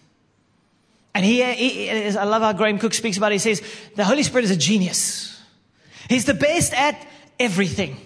[1.13, 3.35] And he, he I love how Graham Cooke speaks about it.
[3.35, 3.61] He says,
[3.95, 5.41] the Holy Spirit is a genius.
[6.09, 7.07] He's the best at
[7.39, 7.97] everything.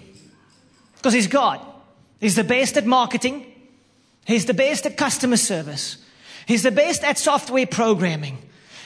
[0.95, 1.59] Because he's God.
[2.19, 3.45] He's the best at marketing.
[4.25, 5.97] He's the best at customer service.
[6.45, 8.37] He's the best at software programming.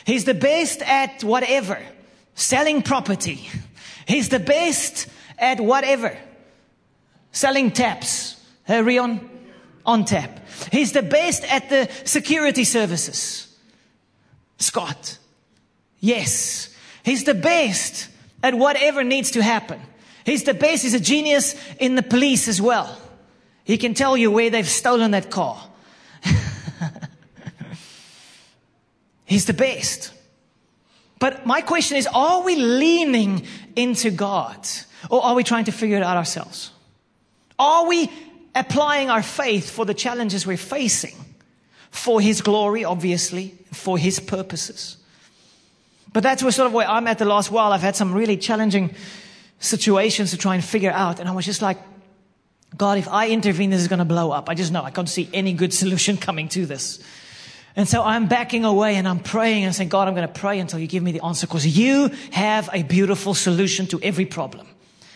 [0.06, 1.80] He's the best at whatever
[2.36, 3.50] selling property.
[4.08, 5.08] He's the best
[5.40, 6.16] at whatever.
[7.32, 8.36] Selling taps.
[8.64, 9.30] Hurry on.
[9.86, 10.48] On tap.
[10.72, 13.55] He's the best at the security services.
[14.58, 15.18] Scott.
[16.00, 16.76] Yes.
[17.04, 18.10] He's the best
[18.42, 19.82] at whatever needs to happen.
[20.26, 20.84] He's the best.
[20.84, 22.98] He's a genius in the police as well.
[23.64, 25.62] He can tell you where they've stolen that car.
[29.26, 30.14] He's the best.
[31.20, 33.46] But my question is, are we leaning
[33.76, 34.68] into God
[35.10, 36.72] or are we trying to figure it out ourselves?
[37.58, 38.12] Are we
[38.54, 41.16] applying our faith for the challenges we're facing
[41.96, 44.98] for His glory, obviously, for His purposes?
[46.14, 47.74] But that's where sort of where I'm at the last while.
[47.74, 48.96] I've had some really challenging
[49.60, 51.20] situations to try and figure out.
[51.20, 51.78] And I was just like,
[52.78, 54.50] God, if I intervene, this is going to blow up.
[54.50, 57.00] I just know I can't see any good solution coming to this.
[57.76, 60.60] And so I'm backing away and I'm praying and saying, God, I'm going to pray
[60.60, 64.68] until you give me the answer because you have a beautiful solution to every problem.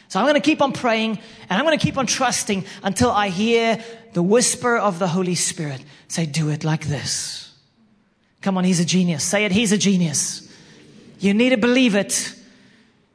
[0.10, 1.20] So I'm going to keep on praying
[1.50, 3.82] and I'm going to keep on trusting until I hear
[4.14, 7.54] the whisper of the Holy Spirit say, do it like this.
[8.42, 9.24] Come on, he's a genius.
[9.24, 10.48] Say it, he's a genius.
[11.20, 12.34] You need to believe it.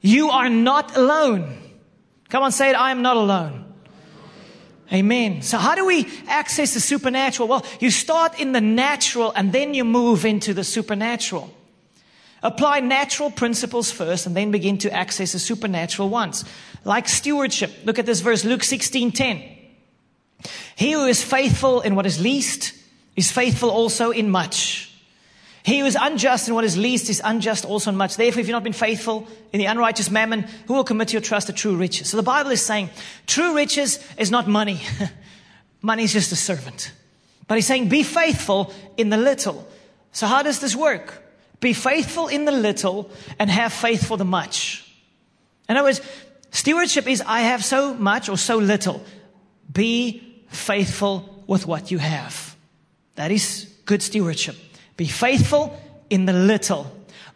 [0.01, 1.57] You are not alone.
[2.29, 3.65] Come on, say it, I am not alone.
[4.93, 5.43] Amen.
[5.43, 7.49] So how do we access the supernatural?
[7.49, 11.51] Well, you start in the natural and then you move into the supernatural.
[12.43, 16.45] Apply natural principles first and then begin to access the supernatural ones.
[16.85, 17.73] Like stewardship.
[17.85, 19.54] Look at this verse, Luke 16, 10.
[20.77, 22.75] He who is faithful in what is least
[23.17, 24.91] is faithful also in much.
[25.65, 28.17] He who is unjust in what is least is unjust also in much.
[28.17, 31.23] Therefore, if you've not been faithful in the unrighteous mammon, who will commit to your
[31.23, 32.11] trust to true riches?
[32.11, 32.91] So the Bible is saying
[33.27, 34.83] true riches is not money.
[35.83, 36.93] money is just a servant.
[37.49, 39.67] But he's saying be faithful in the little.
[40.13, 41.23] So how does this work?
[41.61, 44.93] Be faithful in the little and have faith for the much.
[45.67, 46.03] In other words,
[46.51, 49.03] stewardship is I have so much or so little.
[49.73, 52.57] Be faithful with what you have.
[53.17, 54.57] That is good stewardship.
[54.97, 55.79] Be faithful
[56.11, 56.91] in the little,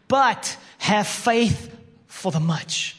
[0.06, 1.74] but have faith
[2.06, 2.96] for the much.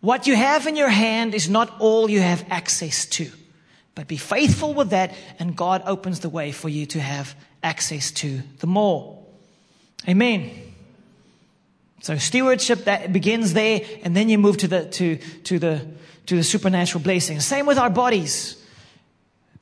[0.00, 3.30] What you have in your hand is not all you have access to,
[3.94, 8.10] but be faithful with that, and God opens the way for you to have access
[8.12, 9.24] to the more.
[10.08, 10.50] Amen.
[12.02, 15.86] So stewardship that begins there, and then you move to the to to the
[16.26, 17.40] to the supernatural blessing.
[17.40, 18.62] Same with our bodies.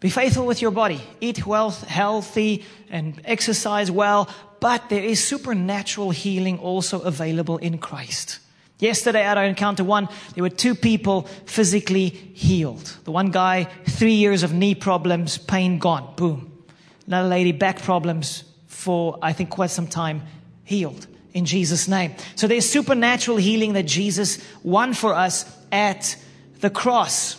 [0.00, 1.00] Be faithful with your body.
[1.20, 4.28] Eat well, healthy, and exercise well.
[4.60, 8.38] But there is supernatural healing also available in Christ.
[8.78, 12.96] Yesterday at our encounter one, there were two people physically healed.
[13.04, 16.64] The one guy, three years of knee problems, pain gone, boom.
[17.06, 20.22] Another lady, back problems for, I think, quite some time,
[20.64, 22.14] healed in Jesus' name.
[22.34, 26.16] So there's supernatural healing that Jesus won for us at
[26.64, 27.36] the cross.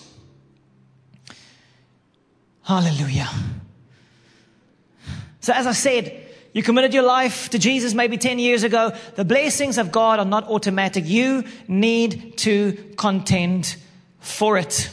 [2.61, 3.27] Hallelujah.
[5.39, 8.91] So, as I said, you committed your life to Jesus maybe 10 years ago.
[9.15, 11.05] The blessings of God are not automatic.
[11.07, 13.77] You need to contend
[14.19, 14.91] for it.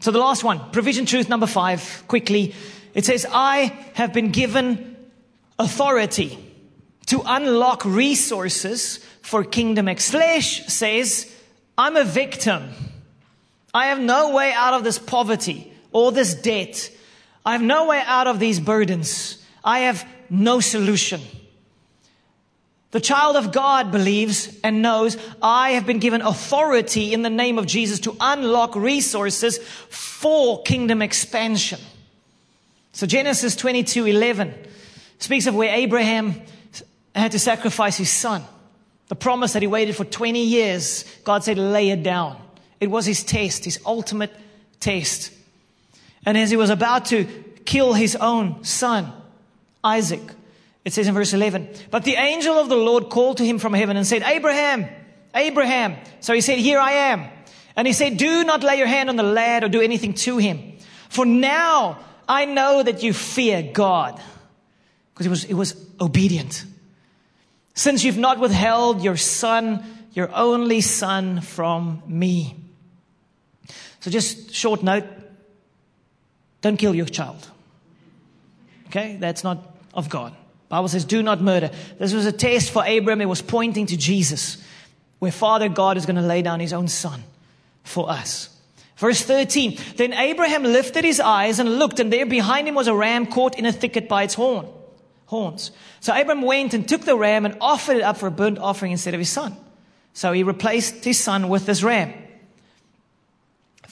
[0.00, 2.54] So, the last one, provision truth number five, quickly.
[2.94, 4.96] It says, I have been given
[5.58, 6.38] authority
[7.08, 10.10] to unlock resources for kingdom X.
[10.10, 11.30] Flesh says,
[11.76, 12.70] I'm a victim.
[13.74, 16.90] I have no way out of this poverty or this debt.
[17.44, 19.44] I have no way out of these burdens.
[19.64, 21.20] I have no solution.
[22.92, 27.58] The child of God believes and knows I have been given authority in the name
[27.58, 31.80] of Jesus to unlock resources for kingdom expansion.
[32.92, 34.54] So Genesis 22 11
[35.18, 36.40] speaks of where Abraham
[37.16, 38.44] had to sacrifice his son.
[39.08, 42.43] The promise that he waited for 20 years, God said, lay it down.
[42.84, 44.30] It was his test, his ultimate
[44.78, 45.32] test.
[46.26, 47.24] And as he was about to
[47.64, 49.10] kill his own son,
[49.82, 50.20] Isaac,
[50.84, 53.72] it says in verse 11, but the angel of the Lord called to him from
[53.72, 54.86] heaven and said, Abraham,
[55.34, 55.96] Abraham.
[56.20, 57.26] So he said, Here I am.
[57.74, 60.36] And he said, Do not lay your hand on the lad or do anything to
[60.36, 60.76] him.
[61.08, 64.20] For now I know that you fear God.
[65.14, 66.66] Because he was, he was obedient.
[67.72, 69.82] Since you've not withheld your son,
[70.12, 72.63] your only son from me.
[74.04, 75.04] So just short note,
[76.60, 77.48] don't kill your child.
[78.88, 79.16] Okay?
[79.18, 80.36] That's not of God.
[80.68, 81.70] Bible says, do not murder.
[81.98, 83.22] This was a test for Abram.
[83.22, 84.62] It was pointing to Jesus,
[85.20, 87.22] where Father God is going to lay down his own son
[87.82, 88.54] for us.
[88.98, 89.78] Verse 13.
[89.96, 93.58] Then Abraham lifted his eyes and looked, and there behind him was a ram caught
[93.58, 94.66] in a thicket by its horn,
[95.24, 95.70] horns.
[96.00, 98.92] So Abram went and took the ram and offered it up for a burnt offering
[98.92, 99.56] instead of his son.
[100.12, 102.12] So he replaced his son with this ram.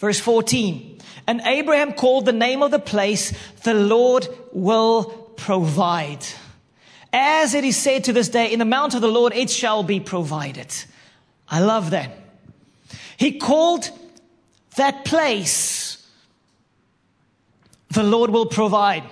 [0.02, 0.98] Verse 14.
[1.28, 3.32] And Abraham called the name of the place,
[3.62, 5.04] the Lord will
[5.36, 6.26] provide.
[7.12, 9.84] As it is said to this day, in the mount of the Lord it shall
[9.84, 10.74] be provided.
[11.48, 12.10] I love that.
[13.16, 13.90] He called
[14.74, 16.04] that place,
[17.90, 19.04] the Lord will provide.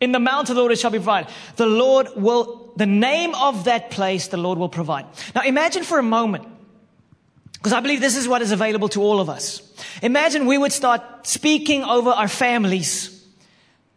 [0.00, 1.32] In the mount of the Lord it shall be provided.
[1.54, 5.06] The Lord will, the name of that place, the Lord will provide.
[5.36, 6.48] Now imagine for a moment
[7.62, 9.62] because I believe this is what is available to all of us.
[10.02, 13.24] Imagine we would start speaking over our families,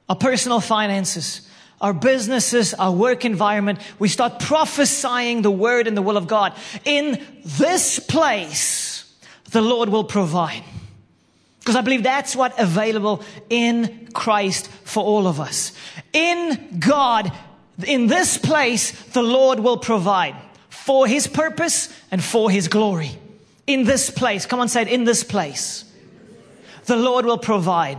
[0.07, 1.49] our personal finances,
[1.81, 3.79] our businesses, our work environment.
[3.97, 6.53] We start prophesying the word and the will of God.
[6.83, 9.11] In this place,
[9.49, 10.63] the Lord will provide.
[11.59, 15.71] Because I believe that's what available in Christ for all of us.
[16.13, 17.31] In God,
[17.83, 20.35] in this place, the Lord will provide
[20.69, 23.17] for His purpose and for His glory
[23.67, 24.45] in this place.
[24.45, 25.85] Come on, say it, in this place.
[26.85, 27.97] The Lord will provide.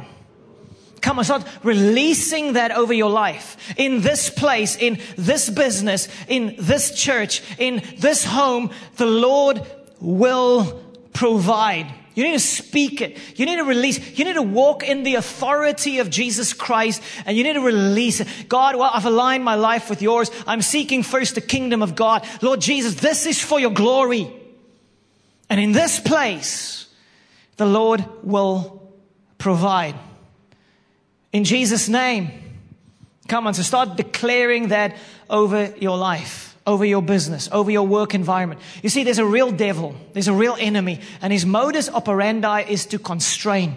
[1.00, 3.56] Come on, start releasing that over your life.
[3.76, 9.62] In this place, in this business, in this church, in this home, the Lord
[10.00, 11.92] will provide.
[12.14, 13.18] You need to speak it.
[13.38, 14.18] You need to release.
[14.18, 18.20] You need to walk in the authority of Jesus Christ and you need to release
[18.20, 18.28] it.
[18.48, 20.30] God, well, I've aligned my life with yours.
[20.46, 22.26] I'm seeking first the kingdom of God.
[22.40, 24.32] Lord Jesus, this is for your glory.
[25.48, 26.88] And in this place,
[27.56, 28.92] the Lord will
[29.38, 29.94] provide.
[31.32, 32.30] In Jesus' name.
[33.28, 34.96] Come on, so start declaring that
[35.28, 38.60] over your life, over your business, over your work environment.
[38.82, 42.86] You see, there's a real devil, there's a real enemy, and his modus operandi is
[42.86, 43.76] to constrain,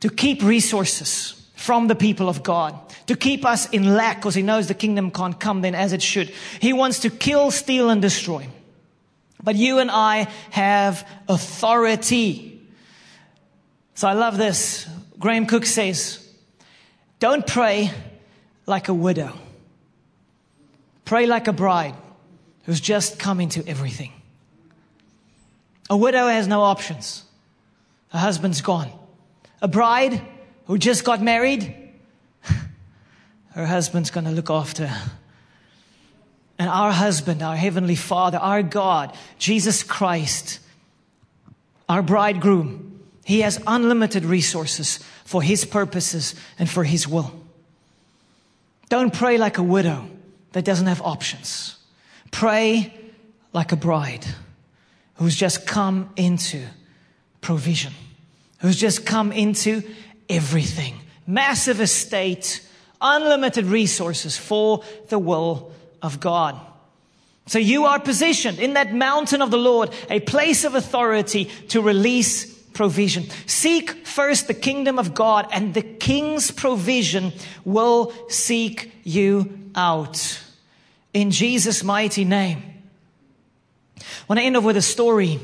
[0.00, 4.42] to keep resources from the people of God, to keep us in lack because he
[4.42, 6.28] knows the kingdom can't come then as it should.
[6.60, 8.48] He wants to kill, steal, and destroy.
[9.42, 12.60] But you and I have authority.
[13.94, 14.88] So I love this.
[15.18, 16.18] Graham Cooke says,
[17.18, 17.90] don't pray
[18.66, 19.32] like a widow.
[21.04, 21.94] Pray like a bride
[22.64, 24.12] who's just come into everything.
[25.90, 27.24] A widow has no options.
[28.08, 28.90] Her husband's gone.
[29.60, 30.22] A bride
[30.66, 31.74] who just got married,
[33.50, 35.12] her husband's going to look after her.
[36.62, 40.60] And our husband, our heavenly father, our God, Jesus Christ,
[41.88, 47.34] our bridegroom, he has unlimited resources for His purposes and for His will.
[48.88, 50.08] Don't pray like a widow
[50.52, 51.78] that doesn't have options.
[52.30, 52.94] Pray
[53.52, 54.24] like a bride
[55.14, 56.64] who's just come into
[57.40, 57.92] provision,
[58.60, 59.82] who's just come into
[60.28, 60.94] everything.
[61.26, 62.64] Massive estate,
[63.00, 66.60] unlimited resources for the will of God.
[67.46, 71.80] So you are positioned in that mountain of the Lord, a place of authority to
[71.80, 73.24] release provision.
[73.46, 77.32] Seek first the kingdom of God and the king's provision
[77.64, 80.40] will seek you out.
[81.12, 82.62] In Jesus' mighty name.
[83.98, 85.38] I want to end off with a story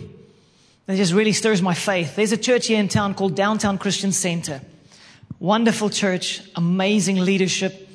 [0.86, 2.16] that just really stirs my faith.
[2.16, 4.62] There's a church here in town called Downtown Christian Center.
[5.38, 7.88] Wonderful church, amazing leadership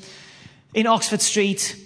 [0.74, 1.83] in Oxford Street.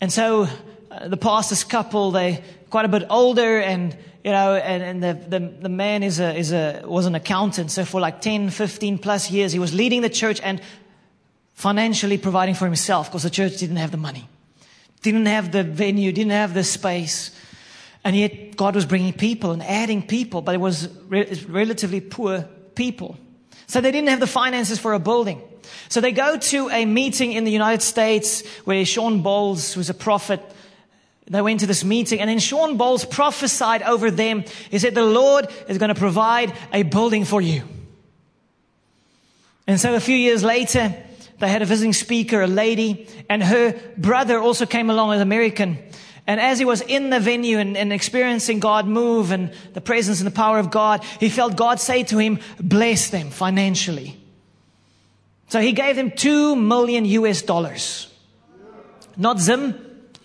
[0.00, 0.48] And so
[0.90, 5.38] uh, the pastor's couple, they quite a bit older and you know, and, and the,
[5.38, 7.70] the, the man is a, is a, was an accountant.
[7.70, 10.60] So for like 10, 15 plus years, he was leading the church and
[11.54, 14.28] financially providing for himself because the church didn't have the money,
[15.02, 17.30] didn't have the venue, didn't have the space.
[18.04, 22.42] And yet God was bringing people and adding people, but it was re- relatively poor
[22.74, 23.16] people.
[23.66, 25.40] So they didn't have the finances for a building.
[25.88, 29.94] So they go to a meeting in the United States where Shawn Bolz, was a
[29.94, 30.40] prophet,
[31.26, 34.44] they went to this meeting and then Shawn Bolz prophesied over them.
[34.70, 37.62] He said, the Lord is going to provide a building for you.
[39.66, 40.94] And so a few years later,
[41.38, 45.78] they had a visiting speaker, a lady, and her brother also came along as American.
[46.26, 50.20] And as he was in the venue and, and, experiencing God move and the presence
[50.20, 54.18] and the power of God, he felt God say to him, bless them financially.
[55.48, 58.12] So he gave them two million US dollars.
[59.16, 59.74] Not Zim,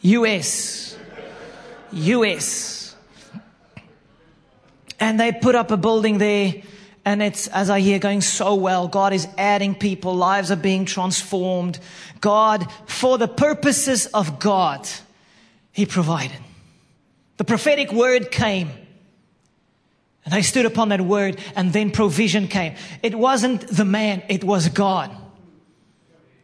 [0.01, 0.97] US.
[1.91, 2.95] US.
[4.99, 6.63] And they put up a building there
[7.05, 8.87] and it's, as I hear, going so well.
[8.87, 10.15] God is adding people.
[10.15, 11.79] Lives are being transformed.
[12.21, 14.87] God, for the purposes of God,
[15.73, 16.37] He provided.
[17.37, 18.71] The prophetic word came.
[20.25, 22.75] And they stood upon that word and then provision came.
[23.01, 25.11] It wasn't the man, it was God.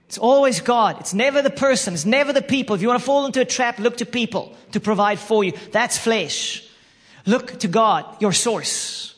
[0.08, 1.00] It's always God.
[1.00, 1.94] It's never the person.
[1.94, 2.76] It's never the people.
[2.76, 5.54] If you want to fall into a trap, look to people to provide for you.
[5.72, 6.68] That's flesh.
[7.28, 9.14] Look to God, your source.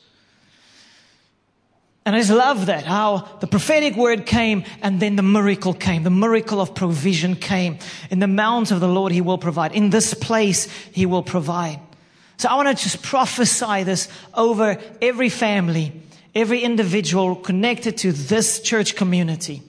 [2.05, 6.03] And I just love that, how the prophetic word came and then the miracle came.
[6.03, 7.77] The miracle of provision came.
[8.09, 9.73] In the mount of the Lord, He will provide.
[9.73, 11.79] In this place, He will provide.
[12.41, 15.91] So I want to just prophesy this over every family,
[16.33, 19.61] every individual connected to this church community.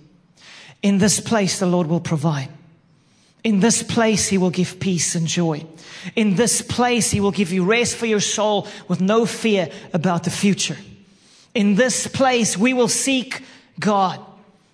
[0.80, 2.48] In this place, the Lord will provide.
[3.44, 5.66] In this place, He will give peace and joy.
[6.16, 10.24] In this place, He will give you rest for your soul with no fear about
[10.24, 10.78] the future.
[11.54, 13.44] In this place, we will seek
[13.78, 14.18] God.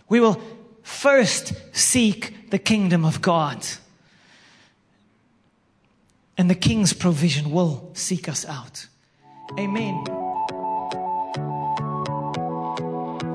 [0.09, 0.41] We will
[0.85, 3.67] first seek the kingdom of God.
[6.39, 8.87] And the king's provision will seek us out.
[9.59, 10.05] Amen.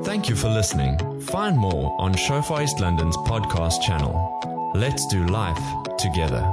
[0.03, 1.21] Thank you for listening.
[1.21, 4.71] Find more on Shofar East London's podcast channel.
[4.73, 5.61] Let's do life
[5.97, 6.43] together.